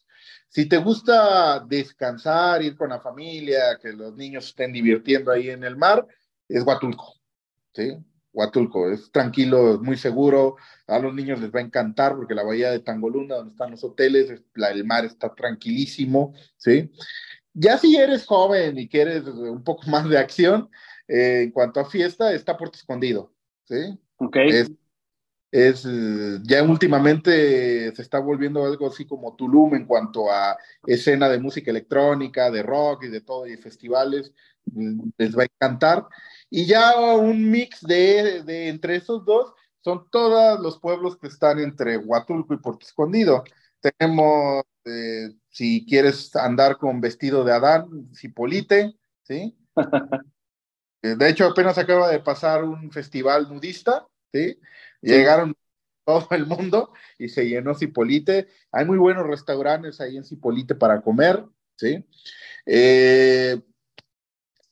Si 0.48 0.66
te 0.66 0.78
gusta 0.78 1.60
descansar, 1.60 2.62
ir 2.62 2.76
con 2.76 2.90
la 2.90 3.00
familia, 3.00 3.78
que 3.80 3.92
los 3.92 4.14
niños 4.14 4.46
estén 4.46 4.72
divirtiendo 4.72 5.30
ahí 5.30 5.50
en 5.50 5.64
el 5.64 5.76
mar, 5.76 6.06
es 6.48 6.62
Huatulco, 6.62 7.14
¿sí? 7.74 7.96
Huatulco, 8.38 8.88
es 8.88 9.10
tranquilo, 9.10 9.80
muy 9.82 9.96
seguro, 9.96 10.56
a 10.86 11.00
los 11.00 11.12
niños 11.12 11.40
les 11.40 11.52
va 11.52 11.58
a 11.58 11.64
encantar 11.64 12.14
porque 12.14 12.36
la 12.36 12.44
bahía 12.44 12.70
de 12.70 12.78
Tangolunda, 12.78 13.36
donde 13.36 13.50
están 13.50 13.72
los 13.72 13.82
hoteles, 13.82 14.30
el 14.30 14.84
mar 14.84 15.04
está 15.04 15.34
tranquilísimo, 15.34 16.34
¿sí? 16.56 16.88
Ya 17.52 17.76
si 17.78 17.96
eres 17.96 18.24
joven 18.26 18.78
y 18.78 18.88
quieres 18.88 19.24
un 19.26 19.64
poco 19.64 19.90
más 19.90 20.08
de 20.08 20.18
acción, 20.18 20.70
eh, 21.08 21.42
en 21.42 21.50
cuanto 21.50 21.80
a 21.80 21.90
fiesta, 21.90 22.32
está 22.32 22.56
Puerto 22.56 22.76
Escondido, 22.76 23.32
¿sí? 23.64 23.98
Ok. 24.18 24.36
Es, 25.50 25.82
ya 26.42 26.62
últimamente 26.62 27.90
se 27.92 28.02
está 28.02 28.20
volviendo 28.20 28.64
algo 28.64 28.86
así 28.86 29.06
como 29.06 29.34
Tulum 29.34 29.74
en 29.74 29.86
cuanto 29.86 30.30
a 30.30 30.56
escena 30.86 31.28
de 31.28 31.40
música 31.40 31.70
electrónica, 31.72 32.50
de 32.52 32.62
rock 32.62 33.04
y 33.04 33.08
de 33.08 33.22
todo, 33.22 33.48
y 33.48 33.56
festivales, 33.56 34.32
mm, 34.66 35.08
les 35.16 35.36
va 35.36 35.42
a 35.42 35.46
encantar. 35.46 36.06
Y 36.50 36.66
ya 36.66 37.16
un 37.16 37.50
mix 37.50 37.80
de, 37.82 38.42
de 38.42 38.68
entre 38.68 38.96
esos 38.96 39.24
dos 39.24 39.52
son 39.80 40.08
todos 40.10 40.60
los 40.60 40.78
pueblos 40.78 41.16
que 41.16 41.28
están 41.28 41.58
entre 41.58 41.96
Huatulco 41.98 42.54
y 42.54 42.58
Puerto 42.58 42.86
Escondido. 42.86 43.44
Tenemos 43.80 44.64
eh, 44.84 45.30
si 45.50 45.84
quieres 45.86 46.34
andar 46.36 46.78
con 46.78 47.00
vestido 47.00 47.44
de 47.44 47.52
Adán, 47.52 48.10
Cipolite, 48.14 48.94
¿sí? 49.22 49.56
Eh, 51.00 51.14
de 51.14 51.28
hecho, 51.28 51.46
apenas 51.46 51.78
acaba 51.78 52.10
de 52.10 52.18
pasar 52.18 52.64
un 52.64 52.90
festival 52.90 53.48
nudista, 53.48 54.04
¿sí? 54.32 54.58
Llegaron 55.00 55.54
todo 56.04 56.26
el 56.32 56.44
mundo 56.44 56.92
y 57.20 57.28
se 57.28 57.48
llenó 57.48 57.72
Cipolite. 57.72 58.48
Hay 58.72 58.84
muy 58.84 58.98
buenos 58.98 59.24
restaurantes 59.24 60.00
ahí 60.00 60.16
en 60.16 60.24
Cipolite 60.24 60.74
para 60.74 61.00
comer, 61.00 61.44
¿sí? 61.76 62.04
Eh, 62.66 63.60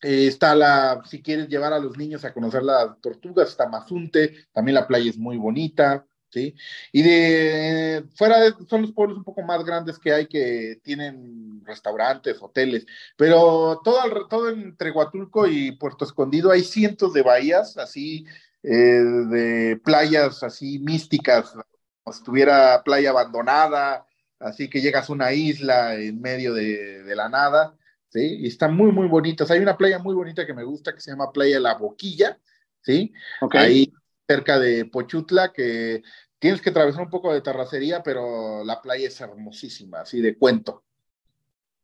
eh, 0.02 0.26
está 0.26 0.54
la, 0.54 1.02
si 1.06 1.22
quieres 1.22 1.48
llevar 1.48 1.72
a 1.72 1.78
los 1.78 1.96
niños 1.96 2.24
a 2.24 2.32
conocer 2.32 2.62
las 2.62 3.00
tortugas, 3.00 3.48
está 3.48 3.68
Mazunte, 3.68 4.46
también 4.52 4.74
la 4.74 4.87
playa 4.87 5.09
es 5.09 5.16
muy 5.16 5.38
bonita, 5.38 6.06
¿sí? 6.30 6.54
Y 6.92 7.02
de 7.02 8.04
fuera 8.14 8.40
de, 8.40 8.54
son 8.68 8.82
los 8.82 8.92
pueblos 8.92 9.18
un 9.18 9.24
poco 9.24 9.42
más 9.42 9.64
grandes 9.64 9.98
que 9.98 10.12
hay 10.12 10.26
que 10.26 10.80
tienen 10.82 11.62
restaurantes, 11.64 12.38
hoteles, 12.40 12.87
pero 13.16 13.80
todo, 13.82 14.28
todo 14.28 14.50
entre 14.50 14.90
Huatulco 14.90 15.46
y 15.46 15.72
Puerto 15.72 16.04
Escondido 16.04 16.50
hay 16.50 16.62
cientos 16.62 17.12
de 17.14 17.22
bahías, 17.22 17.78
así, 17.78 18.26
eh, 18.62 18.70
de 18.72 19.80
playas 19.85 20.42
así 20.42 20.78
místicas, 20.80 21.52
como 21.52 22.12
si 22.12 22.18
estuviera 22.18 22.82
playa 22.85 23.11
abandonada, 23.11 24.06
así 24.38 24.68
que 24.68 24.80
llegas 24.82 25.09
a 25.09 25.12
una 25.14 25.32
isla 25.32 25.94
en 25.94 26.20
medio 26.20 26.52
de, 26.54 27.02
de 27.02 27.16
la 27.16 27.28
nada, 27.28 27.74
¿sí? 28.09 28.38
Y 28.40 28.47
están 28.47 28.77
muy, 28.77 28.92
muy 28.92 29.09
bonitas. 29.09 29.51
Hay 29.51 29.61
una 29.61 29.77
playa 29.77 29.99
muy 29.99 30.14
bonita 30.14 30.47
que 30.47 30.55
me 30.55 30.64
gusta 30.64 30.95
que 30.95 31.01
se 31.01 31.11
llama 31.11 31.33
Playa 31.33 31.61
La 31.61 31.75
Boquilla, 31.75 32.38
¿sí? 32.81 33.12
Ahí 33.53 33.92
cerca 34.27 34.59
de 34.59 34.85
Pochutla, 34.87 35.53
que 35.53 36.03
tienes 36.38 36.61
que 36.61 36.71
atravesar 36.71 37.03
un 37.03 37.11
poco 37.11 37.33
de 37.33 37.40
terracería, 37.40 38.03
pero 38.03 38.64
la 38.64 38.81
playa 38.83 39.09
es 39.09 39.21
hermosísima, 39.21 40.01
así 40.01 40.21
de 40.21 40.37
cuento. 40.37 40.85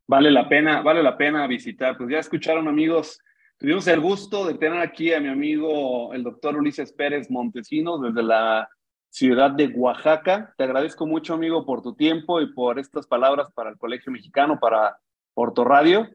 Vale 0.07 0.31
la 0.31 0.49
pena, 0.49 0.81
vale 0.81 1.01
la 1.01 1.17
pena 1.17 1.47
visitar. 1.47 1.97
Pues 1.97 2.09
ya 2.09 2.19
escucharon, 2.19 2.67
amigos. 2.67 3.19
Tuvimos 3.57 3.87
el 3.87 4.01
gusto 4.01 4.45
de 4.45 4.55
tener 4.55 4.79
aquí 4.79 5.13
a 5.13 5.21
mi 5.21 5.29
amigo, 5.29 6.13
el 6.13 6.23
doctor 6.23 6.57
Ulises 6.57 6.91
Pérez 6.91 7.31
Montesinos, 7.31 8.01
desde 8.01 8.21
la 8.21 8.67
ciudad 9.09 9.51
de 9.51 9.67
Oaxaca. 9.67 10.53
Te 10.57 10.65
agradezco 10.65 11.05
mucho, 11.05 11.35
amigo, 11.35 11.65
por 11.65 11.81
tu 11.81 11.95
tiempo 11.95 12.41
y 12.41 12.51
por 12.53 12.79
estas 12.79 13.07
palabras 13.07 13.49
para 13.53 13.69
el 13.69 13.77
Colegio 13.77 14.11
Mexicano, 14.11 14.59
para 14.59 14.97
Porto 15.33 15.63
Radio. 15.63 16.09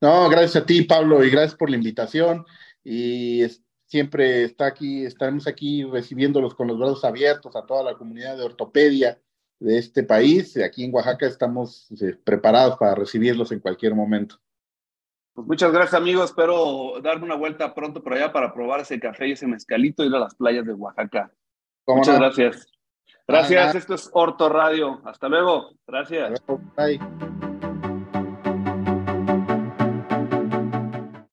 No, 0.00 0.28
gracias 0.28 0.62
a 0.62 0.66
ti, 0.66 0.82
Pablo, 0.82 1.24
y 1.24 1.30
gracias 1.30 1.54
por 1.54 1.70
la 1.70 1.76
invitación. 1.76 2.44
Y 2.84 3.44
siempre 3.86 4.44
está 4.44 4.66
aquí, 4.66 5.04
estaremos 5.04 5.46
aquí 5.46 5.84
recibiéndolos 5.84 6.54
con 6.54 6.68
los 6.68 6.78
brazos 6.78 7.04
abiertos 7.04 7.56
a 7.56 7.66
toda 7.66 7.82
la 7.82 7.96
comunidad 7.96 8.36
de 8.36 8.44
ortopedia 8.44 9.20
de 9.58 9.78
este 9.78 10.02
país. 10.02 10.56
Aquí 10.56 10.84
en 10.84 10.94
Oaxaca 10.94 11.26
estamos 11.26 11.90
eh, 12.00 12.16
preparados 12.24 12.76
para 12.76 12.94
recibirlos 12.94 13.52
en 13.52 13.60
cualquier 13.60 13.94
momento. 13.94 14.36
Pues 15.34 15.46
muchas 15.46 15.72
gracias, 15.72 15.94
amigos. 15.94 16.30
Espero 16.30 17.00
darme 17.02 17.24
una 17.24 17.36
vuelta 17.36 17.74
pronto 17.74 18.02
por 18.02 18.14
allá 18.14 18.32
para 18.32 18.52
probar 18.52 18.80
ese 18.80 18.98
café 18.98 19.28
y 19.28 19.32
ese 19.32 19.46
mezcalito 19.46 20.02
y 20.02 20.08
ir 20.08 20.14
a 20.14 20.20
las 20.20 20.34
playas 20.34 20.66
de 20.66 20.72
Oaxaca. 20.72 21.32
Muchas 21.86 22.18
gracias. 22.18 22.79
Gracias, 23.26 23.74
esto 23.76 23.94
es 23.94 24.10
Orto 24.12 24.48
Radio. 24.48 25.00
Hasta 25.04 25.28
luego. 25.28 25.70
Gracias. 25.86 26.42
Bye. 26.76 27.00